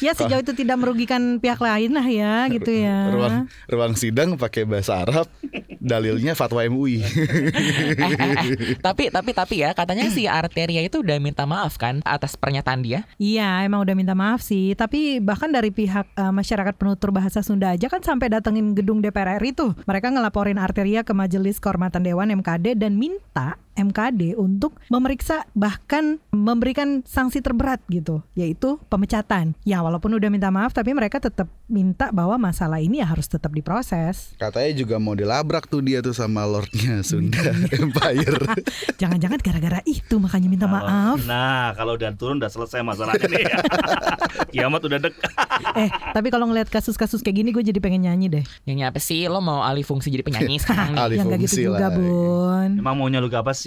ya 0.04 0.12
sejauh 0.12 0.42
itu 0.42 0.52
tidak 0.52 0.76
merugikan 0.76 1.40
pihak 1.40 1.60
lain 1.60 1.96
lah 1.96 2.04
ya 2.04 2.50
gitu 2.52 2.68
ya. 2.68 3.08
ruang 3.14 3.48
ruang 3.70 3.94
sidang 3.94 4.36
pakai 4.36 4.68
bahasa 4.68 5.00
Arab 5.00 5.24
dalilnya 5.78 6.36
fatwa 6.36 6.64
MUI 6.66 7.04
Eh, 7.94 8.10
eh, 8.10 8.32
eh. 8.34 8.74
Tapi 8.82 9.12
tapi 9.12 9.30
tapi 9.30 9.54
ya 9.62 9.70
katanya 9.76 10.10
si 10.10 10.26
Arteria 10.26 10.82
itu 10.82 11.04
udah 11.04 11.18
minta 11.22 11.46
maaf 11.46 11.78
kan 11.78 12.02
atas 12.02 12.34
pernyataan 12.34 12.73
dia. 12.80 13.04
Iya, 13.20 13.62
emang 13.62 13.84
udah 13.84 13.94
minta 13.94 14.16
maaf 14.16 14.40
sih. 14.40 14.72
Tapi 14.74 15.20
bahkan 15.20 15.52
dari 15.52 15.70
pihak 15.70 16.16
eh, 16.16 16.32
masyarakat 16.32 16.74
penutur 16.74 17.12
bahasa 17.12 17.44
Sunda 17.44 17.70
aja 17.76 17.86
kan 17.86 18.00
sampai 18.00 18.32
datengin 18.32 18.72
gedung 18.72 19.04
DPR 19.04 19.38
RI 19.38 19.52
tuh. 19.52 19.76
Mereka 19.84 20.10
ngelaporin 20.10 20.58
Arteria 20.58 21.04
ke 21.04 21.12
Majelis 21.12 21.60
Kehormatan 21.60 22.02
Dewan 22.02 22.32
MKD 22.32 22.80
dan 22.80 22.96
minta 22.96 23.60
MKD 23.74 24.34
untuk 24.34 24.78
memeriksa 24.86 25.46
bahkan 25.52 26.22
memberikan 26.30 27.02
sanksi 27.02 27.42
terberat 27.42 27.82
gitu, 27.86 28.22
yaitu 28.34 28.78
pemecatan. 28.86 29.54
Ya, 29.62 29.82
walaupun 29.82 30.14
udah 30.14 30.30
minta 30.30 30.48
maaf 30.48 30.70
tapi 30.70 30.94
mereka 30.94 31.18
tetap 31.18 31.46
minta 31.66 32.10
bahwa 32.10 32.38
masalah 32.38 32.78
ini 32.78 33.02
ya 33.02 33.08
harus 33.08 33.26
tetap 33.26 33.50
diproses. 33.50 34.36
katanya 34.36 34.72
juga 34.76 34.96
mau 35.00 35.16
dilabrak 35.16 35.66
tuh 35.66 35.80
dia 35.80 36.04
tuh 36.04 36.12
sama 36.12 36.44
lordnya 36.44 37.00
Sunda 37.00 37.40
Empire 37.80 38.36
Jangan-jangan 39.00 39.40
gara-gara 39.40 39.80
itu 39.88 40.14
makanya 40.20 40.48
minta 40.50 40.66
kalau- 40.68 40.84
maaf. 40.84 41.18
Nah, 41.24 41.72
kalau 41.74 41.96
udah 41.96 42.10
turun 42.14 42.38
udah 42.38 42.50
selesai 42.52 42.84
masalah 42.84 43.16
ini. 43.16 43.42
Kiamat 44.54 44.82
udah 44.84 44.98
dekat. 45.00 45.32
Eh, 45.74 45.90
tapi 46.12 46.28
kalau 46.30 46.46
ngelihat 46.50 46.68
kasus-kasus 46.70 47.24
kayak 47.24 47.42
gini 47.42 47.50
gue 47.50 47.64
jadi 47.64 47.80
pengen 47.80 48.06
nyanyi 48.06 48.26
deh. 48.30 48.44
Nyanyi 48.68 48.82
apa 48.86 49.00
sih? 49.00 49.26
Lo 49.26 49.40
mau 49.40 49.64
alih 49.64 49.82
fungsi 49.82 50.12
jadi 50.12 50.22
penyanyi 50.22 50.60
sekarang? 50.60 50.94
Alih 50.94 51.16
Yang 51.18 51.26
gak 51.26 51.40
gitu 51.40 51.48
fungsi 51.48 51.62
juga, 51.66 51.78
lah. 51.80 51.90
Bun. 51.96 52.70
Emang 52.78 52.94
maunya 53.00 53.18
lu 53.18 53.28
apa 53.32 53.52
sih? 53.56 53.63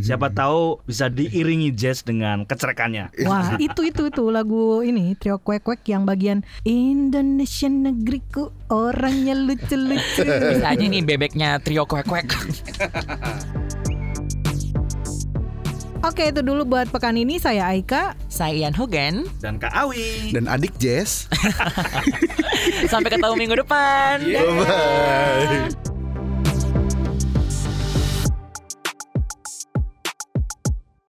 Siapa 0.00 0.32
tahu 0.38 0.80
bisa 0.88 1.12
diiringi 1.12 1.74
jazz 1.76 2.00
dengan 2.00 2.48
kecerekannya. 2.48 3.12
Wah 3.28 3.56
itu 3.66 3.84
itu 3.84 4.08
tuh 4.08 4.32
lagu 4.32 4.80
ini 4.80 5.12
trio 5.20 5.36
kuek 5.36 5.64
kuek 5.64 5.84
yang 5.88 6.08
bagian 6.08 6.40
Indonesia 6.64 7.68
negeriku 7.68 8.48
orangnya 8.72 9.36
lucu-lucu. 9.36 10.24
Bisa 10.54 10.66
aja 10.72 10.84
nih 10.84 11.02
bebeknya 11.04 11.60
trio 11.60 11.84
kuek-kuek. 11.84 12.28
Oke 16.04 16.28
itu 16.28 16.44
dulu 16.44 16.68
buat 16.68 16.92
pekan 16.92 17.16
ini 17.16 17.40
saya 17.40 17.64
Aika. 17.72 18.12
Saya 18.28 18.52
Ian 18.68 18.76
Hogan. 18.76 19.24
Dan 19.40 19.56
Kak 19.56 19.72
Awi. 19.72 20.36
dan 20.36 20.44
adik 20.44 20.76
Jess 20.76 21.32
Sampai 22.92 23.08
ketemu 23.08 23.36
minggu 23.40 23.56
depan. 23.64 24.20
bye 24.20 25.92